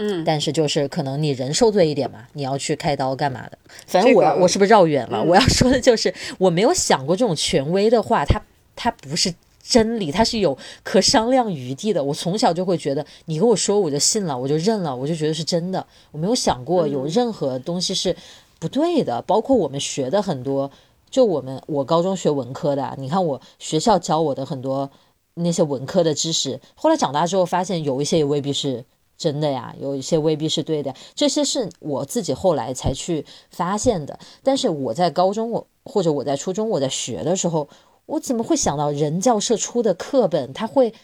[0.03, 3.59] 嗯，但是就是可能你人受罪一点嘛，你要去开刀干嘛的？
[3.87, 5.23] 反正我我是不是绕远了？
[5.23, 8.41] 我要说的就是我没有想过这种权威的话，它
[8.75, 12.03] 它不是真理，它是有可商量余地的。
[12.03, 15.87] 我从小就会觉得你跟我说我就信了，我就认了，我就觉得是真的。
[16.13, 18.17] 我没有想过有任何东西是
[18.59, 20.71] 不对的，包括我们学的很多，
[21.11, 24.91] 就我们我高中学文科的，你看我学校教我的很多
[25.35, 28.83] 那些文科的知识，后来长大之后发现有一些也未必是。
[29.21, 34.19] 真的呀，有一些未必是对的，这些是我自己后来才去发现的。
[34.43, 37.69] 但是我在高中，我或者我在初中我在学的时候，
[38.07, 40.95] 我怎么会想到人教社出的课本它会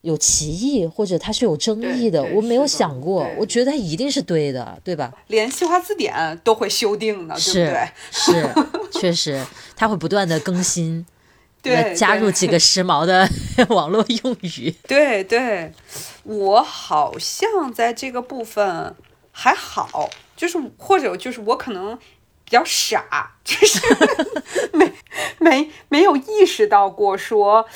[0.00, 2.24] 有歧义，或者它是有争议的？
[2.34, 5.12] 我没有想过，我觉得它一定是对的，对吧？
[5.26, 7.88] 连新华字典都会修订呢，对不对？
[8.10, 9.44] 是，确实，
[9.76, 11.04] 它会不断的更新。
[11.66, 13.28] 对，加入几个时髦的
[13.68, 14.74] 网络用语。
[14.86, 15.72] 对对，
[16.24, 18.94] 我好像在这个部分
[19.32, 21.96] 还好，就是或者就是我可能
[22.44, 23.80] 比较傻，就是
[24.72, 24.92] 没
[25.38, 27.66] 没没有意识到过说。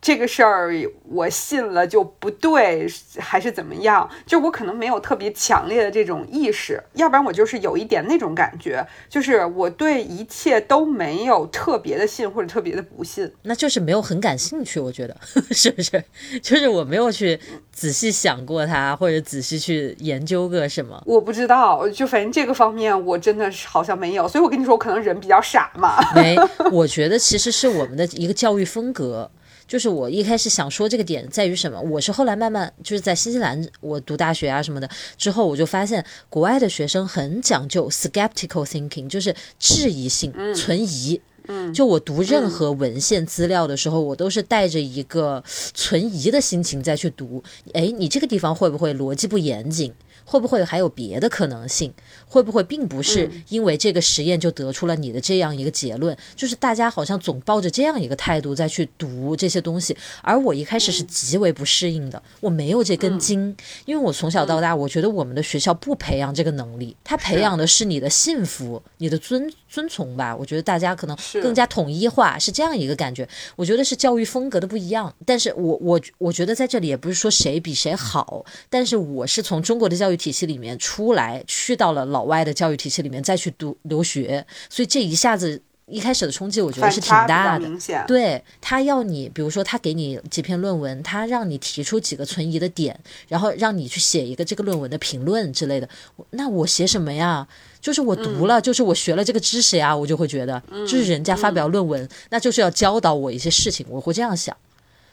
[0.00, 0.72] 这个事儿
[1.08, 2.86] 我信了就不对，
[3.18, 4.08] 还是怎么样？
[4.24, 14.78] 就我可能没有特别强烈的这种意识，要不然我就是有一点那种感觉，就是我对一切都没有特别的信或者特别的不信，那就是没有很感兴趣。
[14.78, 15.16] 我觉得
[15.50, 16.02] 是不是？
[16.40, 17.38] 就是我没有去
[17.72, 21.02] 仔细想过它，或者仔细去研究个什么。
[21.06, 25.96] 我不知道，就反正这个方面我真的是好像没有，所以我跟你说，我可能人比较傻嘛。
[26.14, 26.36] 没，
[26.70, 29.28] 我觉得其实是我们的一个教育风格。
[29.68, 31.78] 就是我一开始想说这个点在于什么？
[31.82, 34.88] 我是后来慢慢就是在新西兰我读大学啊什么的
[35.18, 41.20] 之后，我就发现国外的学生很讲究 skeptical thinking，就是质疑性、存疑。
[41.50, 45.42] 嗯，就我读任何文献资料的时候，我都是带着一个
[45.72, 47.42] 存疑的心情再去读。
[47.72, 49.92] 哎，你这个地方会不会逻辑不严谨？
[50.24, 51.92] 会不会还有别的可能性？
[52.26, 56.16] 会不会并不是因为这个实验就得出了你的这样一个结论？
[56.36, 62.22] 就是大家好像总抱着这样一个态度再去读这些东西，而我一开始是极为不适应的。
[62.40, 63.56] 我没有这根筋，
[63.86, 70.36] 因为我从小到大，我觉得我们的学校不培养这个能力，他培养的是你的幸福、你的尊遵从吧。
[70.36, 73.26] 我觉得大家可能更加统一化，是这样一个感觉。
[73.56, 75.14] 我觉得是教育风格的不一样。
[75.24, 80.18] 但是我我我觉得在这里也不是说谁比谁好，但是我是从中国的教育。
[80.18, 87.70] 体系里面出来，去到了老外的教育体系里面再去读留学，所以这一下子一开始的冲击，我觉得是挺大的。
[88.08, 92.98] 对他要你，比如说他给你几篇论文，他让你提出几个存疑的点，
[93.28, 95.88] 然后让你去写一个这个论文的评论之类的。
[96.30, 97.46] 那我写什么呀？
[97.80, 104.56] 就是我读了，就是我学了这个知识呀，我就会觉得，就是人家发表论文，那就是要教导我一些事情，我会这样想，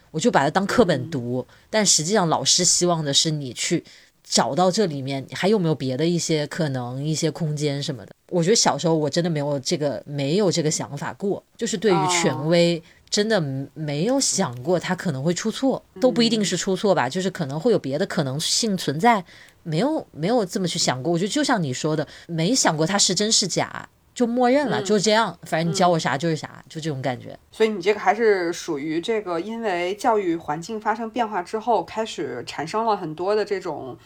[0.09, 1.45] 我就把它当课本读。
[1.69, 3.83] 但实际上，老师希望的是你去。
[4.27, 8.11] 找到这里面还有没有别的一些可能、一些空间什么的？
[8.29, 13.39] 我觉得小时候我真的没有这个没有这个想法过，就是对于权威真的
[13.73, 19.23] 没有想过他可能会出错，都不一定是出错吧，就是可能会有别的可能性存在，
[19.61, 21.13] 没有没有这么去想过。
[21.13, 23.87] 我觉得就像你说的，没想过它是真是假。
[24.15, 25.37] 就默认了，就这样。
[25.43, 27.37] 反正你教我啥就是啥，就这种感觉。
[27.51, 33.97] 所以你这个还是属于这个，因为教育环境发生变化之后，开始产生了很多的这种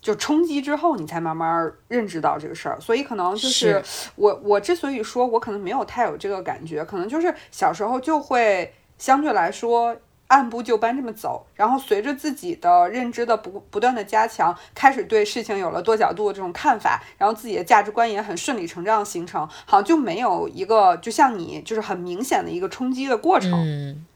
[0.00, 2.80] 就冲击之后，你才慢慢认知到这个事儿。
[2.80, 3.82] 所以可能就是
[4.14, 9.96] 我我之所以说我可能没有太有这个感觉，可能就是小时候就会相对来说。
[10.30, 23.50] 按部就班这么走，然后随着自己的认知的不不断的加强，开始对事情有了多角度的这种看法，然后自己的价值观也很顺理成章形成，好像就没有一个就像你就是很明显的一个冲击的过程。
[23.54, 24.06] 嗯，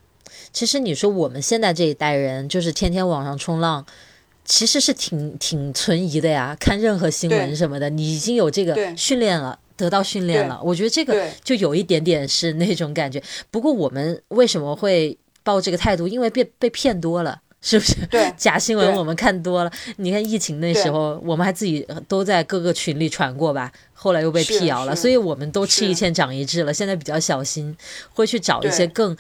[0.53, 3.85] 其实你说我们现在这一代人就是天天网上冲浪，
[4.45, 6.57] 其实是挺挺存疑的呀。
[6.61, 10.61] 看任何新闻什么的，你已经有这个训练了，得到训练了。
[10.63, 13.21] 我觉得这个就有一点点是那种感觉。
[13.51, 15.19] 不过我们为什么会？
[15.45, 17.95] 抱这个态度，因为被被骗多了，是不是？
[18.11, 19.71] 对，假新闻我们看多了。
[19.99, 23.71] 你看疫情那时候，我们还自己都在各个群里传过吧。
[23.97, 26.75] 后来又被辟谣了，所以我们都吃一堑长一智了。
[26.75, 27.75] 现在比较小心，
[28.13, 29.17] 会去找一些更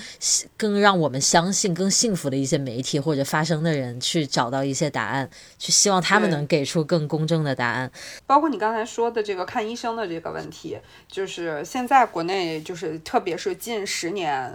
[0.56, 7.90] 更让我们相信、更幸福的一些媒体或者发声的人，去找到一些答案，去希望他们能给出更公正的答案。
[8.26, 10.76] 包括你刚才说的这个看医生的这个问题，
[11.08, 14.52] 就是现在国内就是特别是近十年、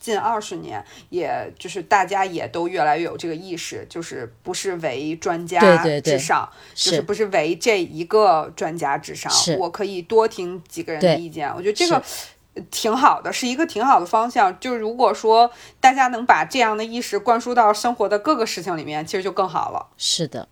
[0.00, 5.60] 近二十年，也就是大家也都越来越有这个意识，就是不是唯专家
[6.00, 9.30] 至上，就是不是唯这一个专家至上。
[9.58, 9.70] 我。
[9.70, 12.02] 可以多听几个人的意见，我觉得这个
[12.70, 14.58] 挺好的，是一个挺好的方向。
[14.58, 15.48] 就是如果说
[15.78, 19.86] 大家能把这样的意识灌输到生活的各个事情里面，其实就更好了。
[19.96, 20.48] 是的，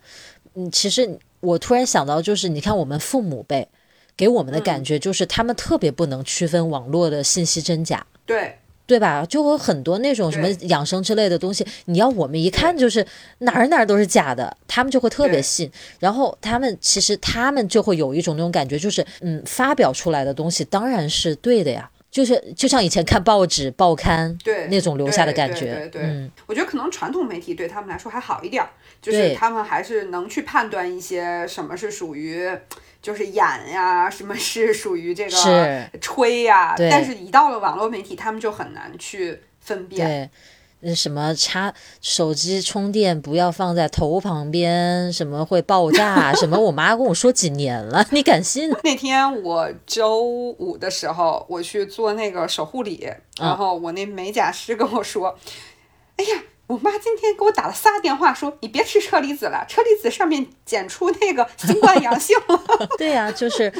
[0.54, 3.68] 嗯，其实我突然想到，就是你看我们父母辈
[4.16, 8.06] 给我们的感觉，就是他们特别不能区分网络的信息真假。
[8.24, 8.58] 对。
[8.86, 9.26] 对吧？
[9.26, 13.04] 就有很多那种什么养生之类的东西，你要我们一看就是
[13.38, 15.70] 哪儿哪儿都是假的，他们就会特别信。
[15.98, 25.74] 然后他们其实他们就会有一种那种感觉，就是嗯，发表出来的东西当然是对的呀，就是就像以前看报纸报刊对那种留下的感觉。
[25.74, 28.64] 对对，嗯，我觉得可能传统媒体对他们来说还好一点，
[29.02, 32.50] 就是他们还是能去判断一些什么是属于。
[33.02, 36.74] 就是演呀，什么是属于这个吹呀？
[36.76, 40.08] 但是，一到了网络媒体，他们就很难去分辨。
[40.08, 40.30] 对，
[40.94, 46.32] 什么插手机充电不要放在头旁边，什么会爆炸？
[46.34, 46.58] 什么？
[46.58, 48.70] 我妈跟我说几年了，你敢信？
[48.84, 53.08] 那天我周五的时候，我去做那个手护理，
[53.38, 55.38] 然后我那美甲师跟我说
[56.16, 62.88] ：“哎呀。”我妈今天给我打了仨电话，说你别吃车厘子了，车厘子上面检出那个新冠阳性了。
[62.98, 63.72] 对呀，就是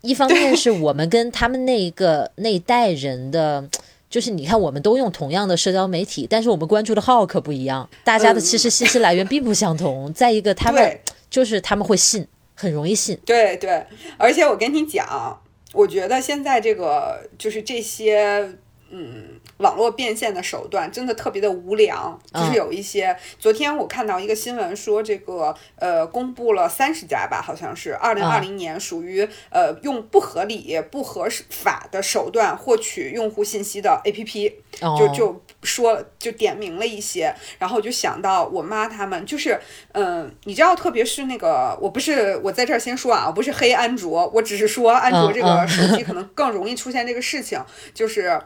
[0.00, 3.68] 一方面是我们跟他们那一个那一代人的，
[4.08, 10.12] 就是你看，我们都用同样的社交媒体，但是我们关注的号可不一样，大家的其实信息来源并不相同。
[10.12, 10.98] 再一个，他们
[11.28, 13.18] 就是他们会信，很容易信。
[13.26, 13.84] 对对，
[14.16, 15.40] 而且我跟你讲，
[15.72, 18.56] 我觉得现在这个就是这些。
[18.88, 23.16] 嗯，网络变现的手段真的特别的无良，就是有一些。
[23.38, 34.52] 昨天我看到一个新闻说，这个呃，公布了三十家吧，好像是二零二零年属于呃用不合理、不合法的手段获取用户信息的 APP，
[34.98, 39.58] 就就说就点名了一些，然后我就想到我妈他们，就是
[39.92, 47.58] 嗯，你知道，特别是那个，我不是我在这儿先说啊，我不是黑安卓，我只是说安卓这个手机可能更容易出现这个事情，
[47.94, 48.38] 就是。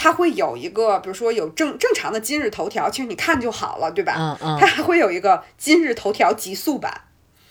[0.00, 4.14] 它会有一个，比如说有正正常的今日头条，其实你看就好了，对吧？
[4.16, 4.58] 嗯嗯。
[4.60, 7.00] 它还会有一个今日头条极速版。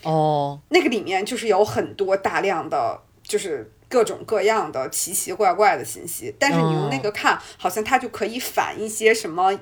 [0.03, 0.57] 哦。
[0.69, 6.33] 那个里面就是有很多大量的，就是各种各样的奇奇怪怪的信息。
[6.39, 9.53] 但是你用那个看，好像它就可以返一些什么，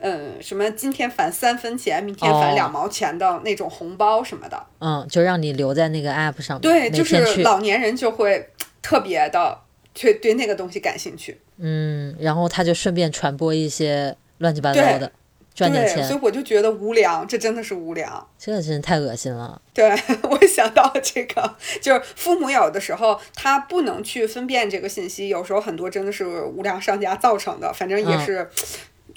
[0.00, 4.66] 嗯，什么今天返三分钱，明天返两毛钱的那种红包什么的。
[4.80, 6.62] 嗯，就让你留在那个 app 上面。
[6.62, 8.50] 对，就是老年人就会
[8.82, 9.60] 特别的。
[9.94, 11.38] 去对，那个东西感兴趣。
[11.58, 15.10] 嗯，然后他就顺便传播一些乱七八糟的，
[15.54, 16.04] 赚点钱。
[16.06, 18.26] 所以我就觉得无良，这真的是无良。
[18.38, 19.60] 这真是太恶心了。
[19.72, 19.90] 对
[20.28, 27.72] 我想到这个，就是父母有的时候他不能去分辨这个信息，有时候很多真的是无良商家造成的。
[27.72, 28.48] 反正也是，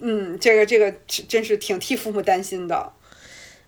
[0.02, 2.92] 嗯，这个这个真是挺替父母担心的。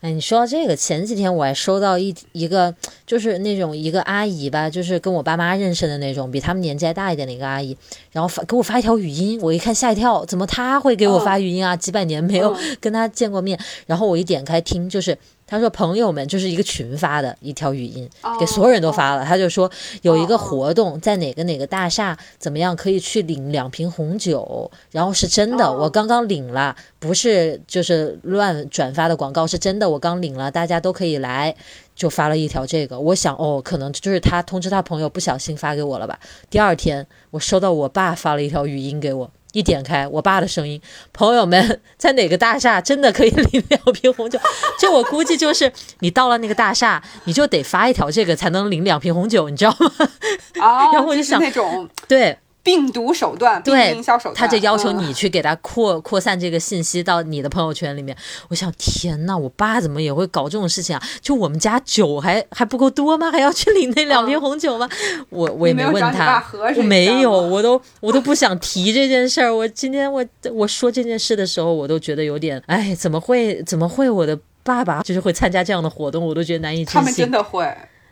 [0.02, 2.74] 哎，你说到这个，前几天我还收到一一个，
[3.06, 7.76] 就是那种一个阿姨吧，就是跟我爸妈认识的那种，比他们年纪还大一点的一个阿姨，
[8.12, 11.76] 然后发给我发一条语音，我一看吓一跳，怎么她会给我发语音啊？
[11.76, 15.18] 几百年没有跟她见过面，然后我一点开听，就是。
[15.48, 19.24] 他说：“朋友们，就是一个群发的一条语音，给所有人都发了。
[19.24, 19.72] 他就说
[20.02, 24.70] 有一个活动，在哪个哪个大厦，怎么样可以去领两瓶红酒？
[24.92, 31.56] 然后是真的，我刚刚领了，不是就是乱转发的广告，是真的，我刚领了，大家都可以来。
[31.96, 36.20] 就发了一条这个，我想哦，可能就是他通知他朋友不小心发给我了吧。
[36.48, 40.82] 第二天，我收到我爸发了一条语音给我。”一点开，我爸的声音，
[41.14, 44.40] 朋友们，在哪个大厦真的可以领两瓶红酒？
[44.80, 49.92] 就我估计，就是你到了那个大厦，你就得发一条这个才能领两瓶红酒，你知道吗？
[50.60, 52.38] 啊， 然后我就想那种对。
[52.68, 58.14] 病毒手段，对，营销手段，他就要求你去给他扩扩散这个信息到你的朋友圈里面。
[58.50, 61.02] 我想，天呐，我爸怎么也会搞这种事情啊？
[61.22, 63.32] 就我们家酒还还不够多吗？
[63.32, 64.90] 还要去领那两瓶红酒吗？
[65.30, 66.44] 我我也没问他，
[66.76, 69.56] 我没有，我都我都不想提这件事儿。
[69.56, 76.28] 我今天我我说这件事的时候，我都觉得有点，哎，怎么会怎么会我的爸爸就是会参加这样的活动？
[76.28, 77.00] 我都觉得难以置信。
[77.00, 77.66] 他们真的会。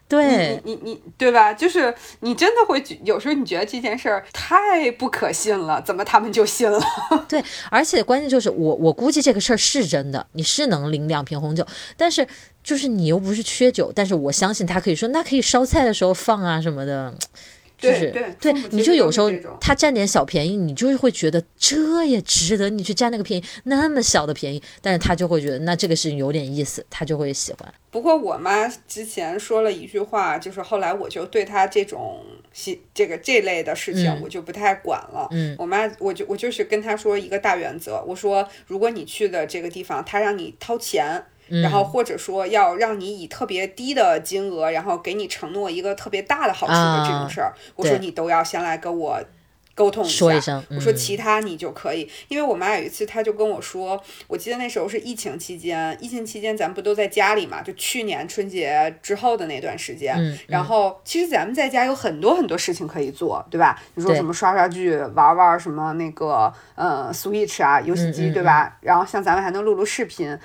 [0.08, 1.54] 对你，你，你对吧？
[1.54, 6.80] 就是你真的会有时候你觉得这件事儿太不可信了，怎么他们就信了？
[7.28, 11.66] 对，而且关键就是我，我估计这个事儿是真的，你是能领两瓶红酒，
[11.98, 12.28] 但是
[12.64, 17.14] 就是你又不是缺酒，但是我相信他可以说，那可以烧菜的时候放啊什么的。
[17.78, 27.74] 就是对，你就有时候他占点小便宜，你就会觉得这也值得你去占那个便宜，那么小的便宜，但是他就会觉得那这个事情有点意思，他就会喜欢。
[27.92, 32.24] 不过我妈之前说了一句话，就是后来我就对他这种
[32.94, 35.28] 这个这类的事情我就不太管了。
[35.32, 41.24] 嗯，我妈我就我就是跟他说一个大原则，我说如果你去的这个地方，他让你掏钱。
[41.50, 49.20] 然后或者说要让你以特别低的金额，然后给你承诺一个特别大的好处的这种事儿，我说你都要先来跟我
[49.76, 50.14] 沟通一下。
[50.18, 52.10] 说一声，我说其他你就可以。
[52.30, 57.62] 因为我妈有一次，她就跟我说，我记得那时候是疫情期间，疫情期间咱们不都在家里嘛？
[57.62, 60.16] 就去年春节之后的那段时间。
[60.48, 63.78] 然后其实咱们在家有很多很多事情可以做，对吧？
[63.96, 68.78] 你说什么刷刷剧、玩玩什么那个呃 Switch 啊游戏机，对吧？
[68.80, 70.38] 然后像咱们还能录录视频。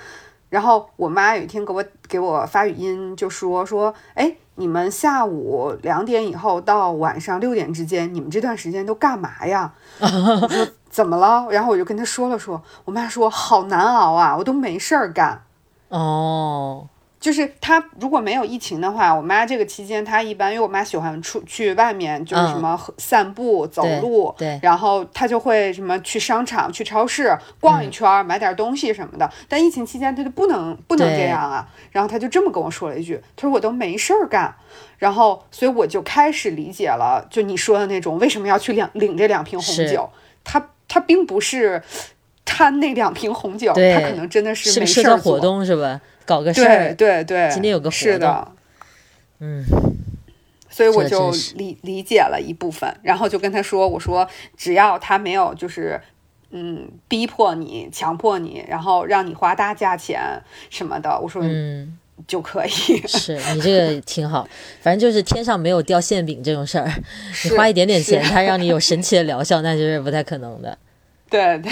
[0.51, 9.73] 然后我妈有一天给我给我发语音，就说说，哎，你们下午两点以后到晚上六点之间，你们这段时间都干嘛呀？
[9.99, 11.47] 我说怎么了？
[11.49, 15.41] 然后我就跟她说了说，我妈说好难熬啊，我都没事儿干。
[15.87, 16.87] 哦。
[17.21, 29.31] 就是他如果没有疫情的话，我妈这个期间她一般，因为我妈喜欢出去外面，就是什么散步、走路，对，然后她就会什么去商场、去超市逛一圈，买点东西什么的。
[29.47, 34.55] 但疫情期间她就不能不能这样啊，然后她就这么跟我说了一句，她说我都没事儿干，
[34.97, 40.09] 然后所以我就开始理解了，就你说的那种为什么要去两领这两瓶红酒，
[40.43, 41.83] 他他并不是
[42.43, 46.01] 贪那两瓶红酒，他可能真的是没事儿活动是吧？
[46.25, 48.51] 搞个事儿，对对对，今天有个是的，
[49.39, 49.65] 嗯，
[50.69, 55.99] 所以我就理理解了一部分，然后就跟他说：“我说只要他没有就是
[56.51, 60.21] 嗯逼迫你、强迫你，然后让你花大价钱
[60.69, 61.97] 什么的，我说嗯，
[62.27, 62.69] 就可以。
[63.07, 64.47] 是你这个挺好，
[64.81, 66.91] 反正就是天上没有掉馅饼这种事儿，
[67.43, 70.77] 你花一点点钱，它让你有神奇的疗效，那就是不太可能的。
[71.31, 71.71] 对对，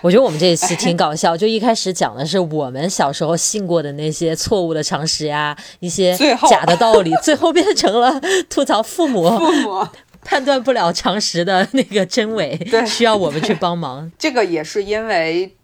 [0.00, 6.16] 我觉得我们这一期挺搞笑，就一开始讲的是我们小时候信过的那些错误的常识呀，一些
[6.48, 9.86] 假的道理，最后变成了吐槽父母，父母
[10.22, 14.10] 判断不了常识的那个真伪，需要我们去帮忙。
[14.18, 15.54] 这个也是因为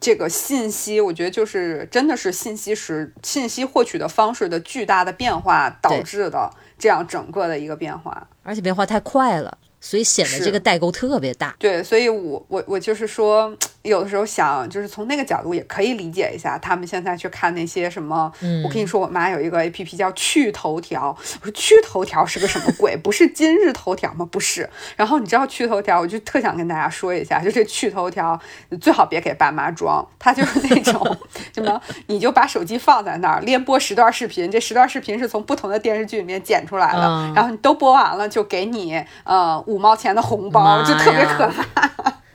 [0.00, 9.58] 这个信息，我觉得就是真的是信息时信息获取的方式的巨大的变化导致的这样整个的一个变化，而且变化太快了。
[9.80, 11.56] 所以显得这个代沟特别大。
[11.58, 13.50] 对，所以我我我就是说，
[13.82, 18.30] 有的时候想，就是从那个角度也可以理解一下，他们现在去看那些什么。
[18.62, 21.16] 我跟你说，我妈有一个 A P P 叫趣头条。
[21.40, 22.94] 我说趣头条是个什么鬼？
[23.02, 24.28] 不是今日头条吗？
[24.30, 24.68] 不是。
[24.96, 28.38] 然后你知道趣头条，我就特想跟大家说一下，就这趣头条
[28.82, 31.16] 最好别给爸妈装，它就是那种
[31.54, 37.00] 什么，你就把手机放在那儿，连播十段视频，这十段视频是从不同的电视剧里面剪出来的，
[37.34, 39.58] 然后你都播完了，就给你呃。
[39.70, 41.90] 五毛钱的红包就特别可怕。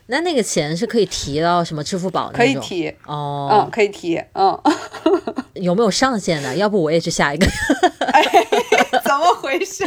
[0.08, 2.32] 那那个钱是可以提到什么支付宝？
[2.32, 4.58] 可以提哦，嗯，可以提，嗯。
[5.56, 6.56] 有没有上限的？
[6.56, 7.48] 要不我也去下一个。
[9.04, 9.84] 怎么回事？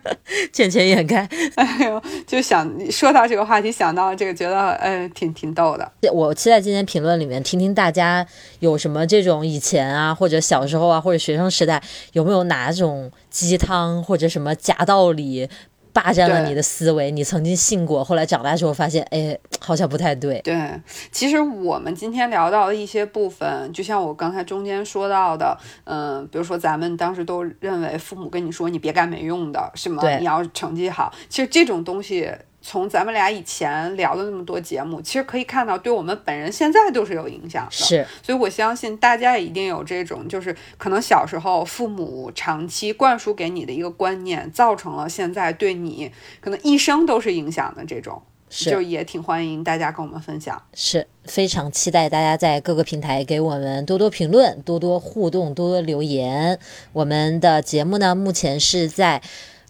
[0.52, 1.26] 见钱眼开。
[1.54, 5.90] 哎呦，就想说到这个话题，想到这个，觉得呃挺挺逗的。
[6.12, 8.26] 我期待今天评论里面听听大家
[8.58, 11.82] 有什么这种以前啊，或者小时候啊，或者学生时代
[12.12, 15.48] 有没有哪种鸡汤或者什么假道理。
[15.92, 20.40] 霸占了你的思维，你曾经信过，后来长大之后发现，哎，好像不太对。
[20.42, 20.80] 对，
[21.10, 30.02] 其实我们今天聊到的一些部分，就像我刚才中间说到的，嗯，比如说咱们当时都认为父母跟你说你别干没用的，是吗？
[30.18, 32.30] 你要成绩好，其实这种东西。
[32.62, 37.72] 从咱们俩以前聊的那么多节目，其实可以看到，对我们本人现在都是有影响的。
[37.72, 48.22] 是，所以我相信大家也一定有这种，就是可能小时候父母长期灌输给你的一个观念，造成了现在对你可能一生都是影响的这种。
[48.48, 50.62] 是，就也挺欢迎大家跟我们分享。
[50.74, 56.58] 是非常期待大家在各个平台给我们多多评论、多多互动、多多留言。
[56.92, 59.20] 我们的节目呢，目前是在。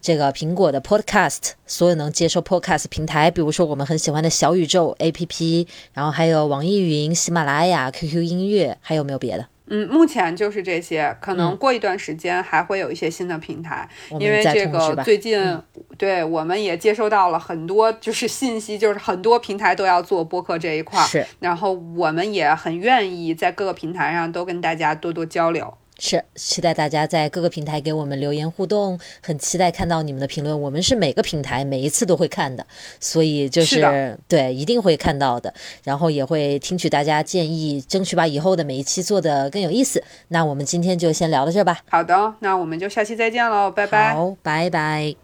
[0.03, 9.47] 这个苹果的 Podcast，所有能接收 Podcast 平台，比如说我们很喜欢的小宇宙 APP，然后还有网易云、喜马拉雅、QQ 音乐，还有没有别的？
[9.67, 13.87] 嗯，目前就是这些，可能过一段时间还会有一些新的平台，
[14.19, 15.57] 因为这个最近
[15.97, 25.73] 对我们也接收到了很多就是信息，就是很多平台都要做播客这一块儿，是，然后我们也很愿意在各个平台上都跟大家多多交流。
[26.05, 30.59] 是期待大家在各个平台给我们留言互动，很期待看到你们的评论。
[30.59, 32.67] 我们是每个平台每一次都会看的，
[32.99, 35.53] 所以就是对一定会看到的，
[35.85, 40.03] 然后也会听取大家建议，争取把以后的每一期做的更有意思。
[40.27, 41.79] 那我们今天就先聊到这吧。
[41.89, 44.13] 好的，那我们就下期再见喽，拜拜。
[44.13, 45.22] 好，拜拜。